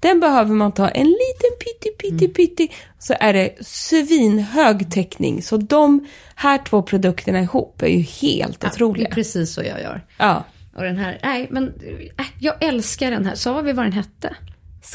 Den 0.00 0.20
behöver 0.20 0.54
man 0.54 0.72
ta 0.72 0.88
en 0.88 1.06
liten 1.06 1.50
pytti, 1.60 1.90
pytti, 1.98 2.28
pytti, 2.28 2.68
så 2.98 3.14
är 3.20 3.32
det 3.32 3.66
svinhög 3.66 4.90
täckning. 4.92 5.42
Så 5.42 5.56
de 5.56 6.06
här 6.34 6.58
två 6.68 6.82
produkterna 6.82 7.40
ihop 7.40 7.82
är 7.82 7.86
ju 7.86 8.00
helt 8.00 8.60
Det 8.60 8.66
otroliga. 8.66 9.08
är 9.08 9.12
precis 9.12 9.54
så 9.54 9.62
jag 9.62 9.80
gör. 9.80 10.04
Ja. 10.18 10.44
Och 10.76 10.82
den 10.82 10.96
här, 10.98 11.18
nej 11.22 11.46
men 11.50 11.66
äh, 12.18 12.26
jag 12.38 12.62
älskar 12.64 13.10
den 13.10 13.26
här. 13.26 13.34
Sa 13.34 13.60
vi 13.60 13.72
vad 13.72 13.84
den 13.84 13.92
hette? 13.92 14.36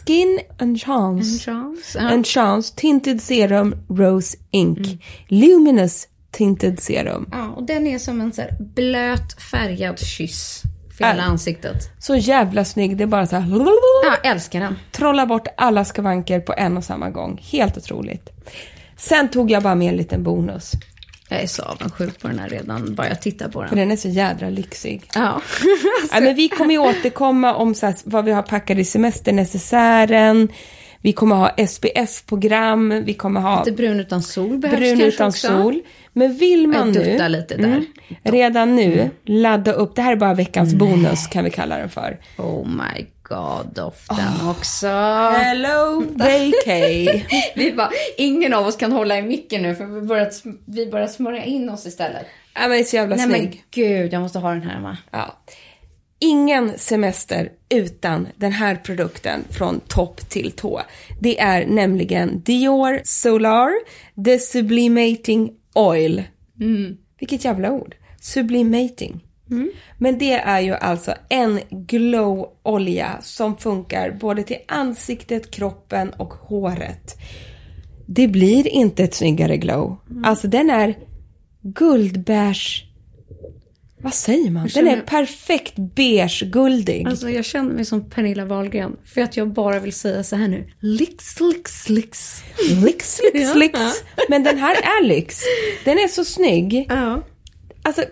Skin 0.06 0.40
and 0.60 0.82
Chance. 0.82 1.52
And 2.00 2.26
Chance 2.28 2.76
Tinted 2.76 3.22
Serum 3.22 3.76
Rose 3.90 4.38
Ink. 4.52 5.04
Luminous 5.28 6.08
Tinted 6.32 6.80
Serum. 6.80 7.30
Ja, 7.32 7.48
och 7.48 7.63
den 7.63 7.88
är 7.88 8.00
som 8.00 8.22
en 8.22 8.34
så 8.34 8.42
blöt 8.60 9.42
färgad 9.52 10.00
kyss 10.00 10.62
för 10.98 11.06
hela 11.06 11.18
Ja. 11.18 11.24
ansiktet. 11.24 11.76
Så 12.00 12.16
jävla 12.16 12.66
snygg. 12.66 12.98
Det 12.98 13.04
är 13.04 13.08
bara 13.08 13.28
så 13.28 13.36
här... 13.36 13.66
Ja, 14.06 14.30
älskar 14.32 14.60
den. 14.60 14.76
Trolla 14.92 15.26
bort 15.26 15.48
alla 15.58 15.86
skavanker 15.86 16.40
på 16.40 16.54
en 16.58 16.78
och 16.78 16.84
samma 16.84 17.10
gång. 17.10 17.40
Helt 17.52 17.78
otroligt. 17.78 18.30
Sen 18.98 19.30
tog 19.30 19.52
jag 19.52 19.63
bara 19.63 19.76
med 19.76 19.90
en 19.90 19.96
liten 19.98 20.24
bonus. 20.24 20.72
Jag 21.30 21.42
är 21.42 21.48
så 21.48 21.62
avundsjuk 21.63 22.20
på 22.22 22.28
den 22.28 22.40
här 22.40 22.50
redan, 22.50 22.96
bara 22.96 23.08
jag 23.08 23.22
tittar 23.22 23.48
på 23.48 23.52
För 23.62 23.68
den. 23.68 23.78
den 23.78 23.92
är 23.92 23.96
så 23.96 24.08
jädra 24.08 24.50
lyxig. 24.50 25.04
Ja. 25.16 25.42
Ja, 26.12 26.20
men 26.22 26.36
vi 26.36 26.48
kommer 26.50 26.72
ju 26.72 26.78
återkomma 26.78 27.56
om 27.56 27.76
så 27.76 27.86
här, 27.86 27.96
vad 28.04 28.26
vi 28.26 28.32
har 28.32 28.42
packat 28.42 28.78
i 28.78 28.84
semesternecessären. 28.86 30.48
Vi 31.02 31.13
kommer 31.13 31.36
ha 31.36 31.50
SPF-program. 31.68 33.04
Vi 33.06 33.13
kommer 33.13 33.42
ha 33.42 33.60
Lite 33.63 33.72
brun 33.78 34.00
utan 34.00 34.22
sol 34.24 34.58
behövs 34.58 34.80
brun 34.80 35.02
utan 35.02 35.28
också. 35.28 35.48
sol. 35.48 35.82
Men 36.13 36.38
vill 36.38 36.68
man 36.68 36.92
nu, 36.92 37.02
Mm. 37.04 37.32
lite 37.32 37.58
där. 37.58 37.86
redan 38.24 38.76
nu 38.76 39.10
ladda 39.26 39.72
upp, 39.72 39.96
det 39.96 40.02
här 40.02 40.12
är 40.12 40.16
bara 40.16 40.34
veckans 40.34 40.74
bonus 40.74 41.28
kan 41.28 41.44
vi 41.44 41.50
kalla 41.50 41.78
den 41.78 41.90
för. 41.90 42.18
Oh 42.38 42.68
my 42.68 43.06
god, 43.30 43.68
doften 43.76 44.48
också. 44.50 44.88
Hello 44.88 46.04
vacay. 46.16 47.24
Vi 47.56 47.74
bara, 47.74 47.92
ingen 48.18 48.54
av 48.54 48.68
oss 48.68 48.76
kan 48.76 48.92
hålla 48.92 49.18
i 49.18 49.22
micken 49.22 49.62
nu 49.62 49.76
för 49.76 49.86
vi 49.86 50.02
börjar, 50.02 50.30
vi 50.66 50.92
börjar 50.92 51.08
smörja 51.08 51.44
in 51.44 51.70
oss 51.70 51.86
istället. 51.86 52.26
ja, 52.54 52.68
men 52.68 52.86
så 52.86 52.96
jävla 52.96 53.16
Nej 53.16 53.26
snygg. 53.26 53.44
men 53.44 53.58
gud, 53.72 54.13
jag 54.13 54.22
måste 54.22 54.40
ha 54.40 54.50
den 54.52 54.62
här 54.62 54.74
hemma. 54.74 54.98
Ja. 55.12 55.36
Ingen 56.20 56.78
semester 56.78 57.52
utan 57.70 58.28
den 58.36 58.52
här 58.52 58.76
produkten 58.76 59.44
från 59.50 59.80
topp 59.80 60.30
till 60.30 60.52
tå. 60.52 60.82
Det 61.22 61.40
är 61.40 61.66
nämligen 61.66 62.42
Dior 62.42 63.02
Solar 63.04 63.72
The 64.26 64.40
Sublimating 64.40 65.52
Oil. 65.74 66.24
Vilket 67.20 67.46
jävla 67.46 67.72
ord. 67.72 67.96
Sublimating. 68.22 69.24
Men 69.97 70.17
det 70.17 70.33
är 70.33 70.60
ju 70.60 70.73
alltså 70.73 71.13
en 71.29 71.60
glow-olja 71.69 73.17
som 73.21 73.57
funkar 73.57 74.12
både 74.12 74.43
till 74.43 74.57
ansiktet, 74.67 75.51
kroppen 75.51 76.10
och 76.10 76.33
håret. 76.33 77.15
Det 78.05 78.27
blir 78.27 78.67
inte 78.67 79.03
ett 79.03 79.13
snyggare 79.13 79.57
glow. 79.57 79.97
Alltså 80.23 80.47
den 80.47 80.69
är 80.69 80.95
guldbeige 81.62 82.88
vad 84.01 84.13
säger 84.13 84.51
man? 84.51 84.63
Den 84.63 84.69
känner- 84.69 84.97
är 84.97 85.01
perfekt 85.01 85.73
beige-guldig. 85.75 87.07
Alltså 87.07 87.29
jag 87.29 87.45
känner 87.45 87.73
mig 87.73 87.86
som 87.86 88.10
Pernilla 88.10 88.45
Wahlgren 88.45 88.95
för 89.05 89.21
att 89.21 89.38
jag 89.38 89.53
bara 89.53 89.79
vill 89.79 89.93
säga 89.93 90.23
så 90.23 90.36
här 90.36 90.47
nu. 90.47 90.69
Lyx, 90.79 91.39
lyx, 91.39 91.89
lyx. 91.89 93.21
Men 94.29 94.43
den 94.43 94.57
här 94.57 94.75
är 94.75 95.03
lyx. 95.07 95.41
Den 95.86 95.97
är 95.97 96.07
så 96.07 96.25
snygg. 96.25 96.86
Ja. 96.89 97.23
Alltså, 97.81 98.03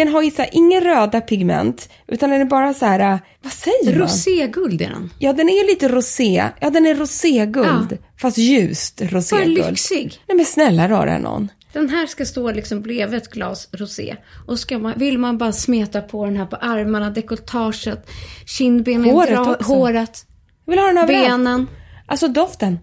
den 0.00 0.08
har 0.08 0.22
ju 0.22 0.30
så 0.30 0.42
här, 0.42 0.48
inga 0.52 0.80
röda 0.80 1.20
pigment, 1.20 1.88
utan 2.08 2.30
den 2.30 2.40
är 2.40 2.44
bara 2.44 2.74
så 2.74 2.86
här, 2.86 3.00
äh, 3.14 3.18
vad 3.42 3.52
säger 3.52 3.90
man? 3.98 4.08
Roséguld 4.08 4.82
är 4.82 4.88
den. 4.90 5.10
Ja, 5.18 5.32
den 5.32 5.48
är 5.48 5.66
lite 5.66 5.88
rosé. 5.88 6.44
Ja, 6.60 6.70
den 6.70 6.86
är 6.86 6.94
roséguld. 6.94 7.98
Fast 8.20 8.38
ljust 8.38 9.02
roséguld. 9.02 9.56
lyxig. 9.68 10.20
Nej 10.28 10.36
men 10.36 10.44
snälla 10.46 10.88
rara 10.88 11.18
någon. 11.18 11.48
Den 11.72 11.88
här 11.88 12.06
ska 12.06 12.24
stå 12.24 12.52
liksom 12.52 12.80
bredvid 12.82 13.16
ett 13.22 13.30
glas 13.30 13.68
rosé. 13.72 14.16
Och 14.46 14.58
ska 14.58 14.78
man, 14.78 14.92
vill 14.96 15.18
man 15.18 15.38
bara 15.38 15.52
smeta 15.52 16.00
på 16.00 16.24
den 16.24 16.36
här 16.36 16.46
på 16.46 16.56
armarna, 16.56 17.10
dekolletaget, 17.10 18.06
kindbenen, 18.46 19.10
Håret 19.10 19.30
dra- 19.30 19.50
också. 19.54 19.64
håret, 19.74 20.24
Jag 20.64 20.70
vill 20.72 20.78
ha 20.80 20.86
den 20.86 20.98
överallt. 20.98 21.28
benen. 21.28 21.66
Alltså 22.06 22.28
doften. 22.28 22.78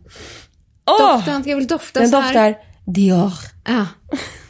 Åh! 0.86 1.16
Doften, 1.16 1.44
jag 1.46 1.56
vill 1.58 1.68
dofta 1.68 2.00
Den 2.00 2.10
så 2.10 2.18
här. 2.20 2.50
doftar 2.50 2.56
Dior. 2.86 3.32
Ja. 3.66 3.86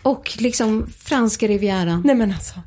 Och 0.04 0.34
liksom 0.40 0.88
franska 1.00 1.48
rivieran. 1.48 2.02
Nej 2.06 2.16
men 2.16 2.32
alltså. 2.32 2.60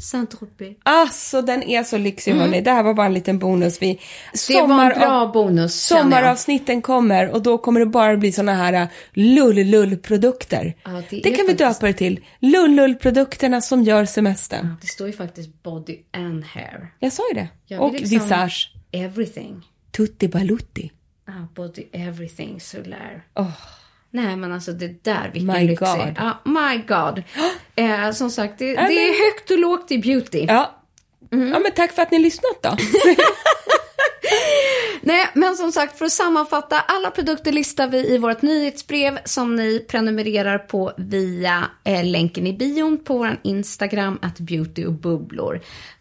Saint-Tropez. 0.00 0.76
Alltså 0.82 1.42
den 1.42 1.62
är 1.62 1.84
så 1.84 1.98
lyxig 1.98 2.32
hörni. 2.32 2.60
Det 2.60 2.70
här 2.70 2.82
var 2.82 2.94
bara 2.94 3.06
en 3.06 3.14
liten 3.14 3.38
bonus. 3.38 3.82
Vi 3.82 4.00
Det 4.48 4.62
var 4.62 4.90
en 4.90 4.98
bra 4.98 5.30
bonus. 5.34 5.74
Sommaravsnitten 5.86 6.82
kommer 6.82 7.28
och 7.30 7.42
då 7.42 7.58
kommer 7.58 7.80
det 7.80 7.86
bara 7.86 8.16
bli 8.16 8.32
såna 8.32 8.54
här 8.54 8.72
äh, 8.72 8.88
lull-lull-produkter. 9.12 10.74
Ja, 10.84 11.02
det 11.10 11.20
det 11.20 11.30
kan 11.30 11.46
vi 11.46 11.52
döpa 11.52 11.86
det 11.86 11.92
till. 11.92 12.20
Lull-lull-produkterna 12.38 13.60
som 13.60 13.82
gör 13.82 14.04
semestern. 14.04 14.76
Det 14.80 14.86
står 14.86 15.06
ju 15.06 15.12
faktiskt 15.12 15.62
body 15.62 15.98
and 16.12 16.44
hair. 16.44 16.92
Jag 16.98 17.12
sa 17.12 17.22
ju 17.28 17.34
det. 17.34 17.48
Jag 17.66 17.82
och 17.82 17.92
liksom- 17.92 18.18
visage. 18.18 18.72
Everything. 18.92 19.66
Tutti 19.90 20.28
balutti. 20.28 20.92
Ah, 21.26 21.46
body 21.54 21.82
everything 21.92 22.60
solär. 22.60 23.24
Åh. 23.34 23.50
Nej 24.10 24.36
men 24.36 24.52
alltså 24.52 24.72
det 24.72 25.04
där, 25.04 25.30
vilken 25.32 25.54
My 25.54 25.66
lyxig. 25.66 25.88
God. 25.88 26.14
Ja, 26.16 26.38
my 26.44 26.78
god. 26.78 27.22
Eh, 27.76 28.10
som 28.10 28.30
sagt, 28.30 28.58
det, 28.58 28.66
det 28.66 29.08
är 29.08 29.24
högt 29.24 29.50
och 29.50 29.58
lågt 29.58 29.90
i 29.90 29.98
beauty. 29.98 30.44
Ja. 30.48 30.80
Mm. 31.32 31.48
ja, 31.48 31.58
men 31.58 31.72
tack 31.72 31.92
för 31.92 32.02
att 32.02 32.10
ni 32.10 32.18
lyssnat 32.18 32.62
då. 32.62 32.76
Nej, 35.02 35.28
men 35.34 35.56
som 35.56 35.72
sagt, 35.72 35.98
för 35.98 36.04
att 36.04 36.12
sammanfatta, 36.12 36.80
alla 36.80 37.10
produkter 37.10 37.52
listar 37.52 37.88
vi 37.88 38.14
i 38.14 38.18
vårt 38.18 38.42
nyhetsbrev 38.42 39.18
som 39.24 39.56
ni 39.56 39.84
prenumererar 39.88 40.58
på 40.58 40.92
via 40.96 41.64
eh, 41.84 42.04
länken 42.04 42.46
i 42.46 42.52
bion 42.52 43.04
på 43.04 43.18
vår 43.18 43.40
Instagram, 43.42 44.18
att 44.22 44.40
beauty 44.40 44.86
och 44.86 44.92
bubblor. 44.92 45.60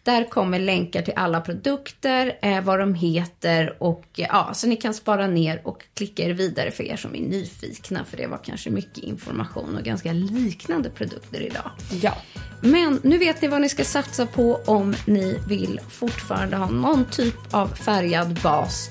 Där 0.09 0.23
kommer 0.23 0.59
länkar 0.59 1.01
till 1.01 1.13
alla 1.15 1.41
produkter, 1.41 2.37
eh, 2.41 2.61
vad 2.61 2.79
de 2.79 2.93
heter 2.93 3.83
och 3.83 4.05
eh, 4.17 4.27
ja, 4.29 4.49
så 4.53 4.67
ni 4.67 4.75
kan 4.75 4.93
spara 4.93 5.27
ner 5.27 5.61
och 5.63 5.83
klicka 5.93 6.23
er 6.23 6.33
vidare 6.33 6.71
för 6.71 6.83
er 6.83 6.95
som 6.95 7.15
är 7.15 7.19
nyfikna, 7.19 8.05
för 8.05 8.17
det 8.17 8.27
var 8.27 8.39
kanske 8.43 8.69
mycket 8.69 8.97
information 8.97 9.75
och 9.77 9.83
ganska 9.83 10.13
liknande 10.13 10.89
produkter 10.89 11.41
idag. 11.41 11.71
ja. 12.01 12.17
Men 12.61 12.99
nu 13.03 13.17
vet 13.17 13.41
ni 13.41 13.47
vad 13.47 13.61
ni 13.61 13.69
ska 13.69 13.83
satsa 13.83 14.25
på 14.25 14.61
om 14.65 14.95
ni 15.05 15.39
vill 15.47 15.79
fortfarande 15.89 16.57
ha 16.57 16.69
någon 16.69 17.05
typ 17.05 17.53
av 17.53 17.67
färgad 17.67 18.39
bas 18.43 18.89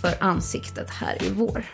för 0.00 0.14
ansiktet 0.20 0.90
här 0.90 1.22
i 1.22 1.30
vår. 1.30 1.64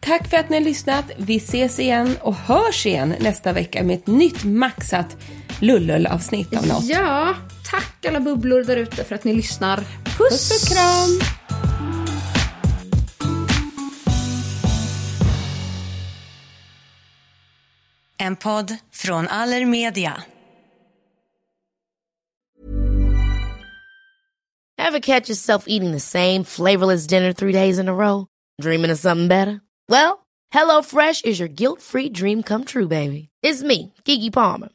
Tack 0.00 0.30
för 0.30 0.36
att 0.36 0.48
ni 0.48 0.56
har 0.56 0.64
lyssnat. 0.64 1.04
Vi 1.16 1.36
ses 1.36 1.78
igen 1.78 2.16
och 2.20 2.34
hörs 2.34 2.86
igen 2.86 3.14
nästa 3.20 3.52
vecka 3.52 3.82
med 3.82 3.96
ett 3.96 4.06
nytt 4.06 4.44
maxat 4.44 5.16
lullull-avsnitt 5.60 6.56
av 6.56 6.66
något. 6.66 6.84
Ja, 6.84 7.34
tack 7.70 8.06
alla 8.06 8.20
bubblor 8.20 8.64
där 8.64 8.76
ute 8.76 9.04
för 9.04 9.14
att 9.14 9.24
ni 9.24 9.34
lyssnar. 9.34 9.76
Puss! 9.76 10.28
Puss 10.28 10.62
och 10.62 10.76
kram! 10.76 11.20
En 18.18 18.36
podd 18.36 18.76
från 18.92 19.28
Allermedia. 19.28 20.22
Ever 24.80 25.00
catch 25.00 25.28
yourself 25.28 25.64
eating 25.66 25.92
the 25.92 26.00
same 26.00 26.44
flavorless 26.44 27.06
dinner 27.06 27.32
three 27.32 27.52
days 27.52 27.78
in 27.78 27.88
a 27.88 27.92
row? 27.92 28.26
Dreaming 28.62 28.92
of 28.92 28.98
something 28.98 29.28
better? 29.28 29.60
Well, 29.88 30.26
HelloFresh 30.54 31.24
is 31.24 31.40
your 31.40 31.48
guilt-free 31.48 32.08
dream 32.08 32.42
come 32.42 32.64
true, 32.64 32.88
baby. 32.88 33.28
It's 33.42 33.62
me, 33.62 33.92
Kiki 34.04 34.30
Palmer. 34.30 34.68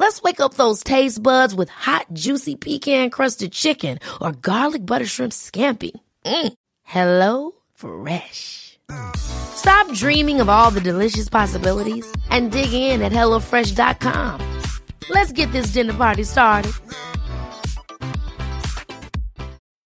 Let's 0.00 0.22
wake 0.22 0.40
up 0.40 0.54
those 0.54 0.82
taste 0.82 1.22
buds 1.22 1.54
with 1.54 1.68
hot, 1.68 2.06
juicy 2.14 2.56
pecan-crusted 2.56 3.52
chicken 3.52 3.98
or 4.22 4.32
garlic 4.32 4.86
butter 4.86 5.04
shrimp 5.04 5.32
scampi. 5.32 5.90
Mm. 6.24 6.52
Hello 6.84 7.52
Fresh. 7.74 8.78
Stop 9.16 9.92
dreaming 9.92 10.40
of 10.40 10.48
all 10.48 10.70
the 10.70 10.80
delicious 10.80 11.28
possibilities 11.28 12.10
and 12.30 12.50
dig 12.50 12.72
in 12.72 13.02
at 13.02 13.12
HelloFresh.com. 13.12 14.40
Let's 15.10 15.32
get 15.32 15.52
this 15.52 15.72
dinner 15.74 15.92
party 15.92 16.24
started. 16.24 16.72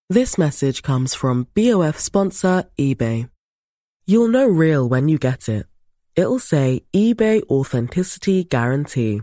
This 0.09 0.39
message 0.39 0.83
comes 0.83 1.13
from 1.13 1.49
BOF 1.55 1.99
sponsor 1.99 2.65
eBay. 2.79 3.31
You'll 4.07 4.29
know 4.29 4.47
real 4.47 4.89
when 4.89 5.09
you 5.09 5.19
get 5.19 5.49
it. 5.49 5.67
It'll 6.15 6.39
say 6.39 6.83
eBay 6.93 7.43
Authenticity 7.51 8.45
Guarantee. 8.45 9.23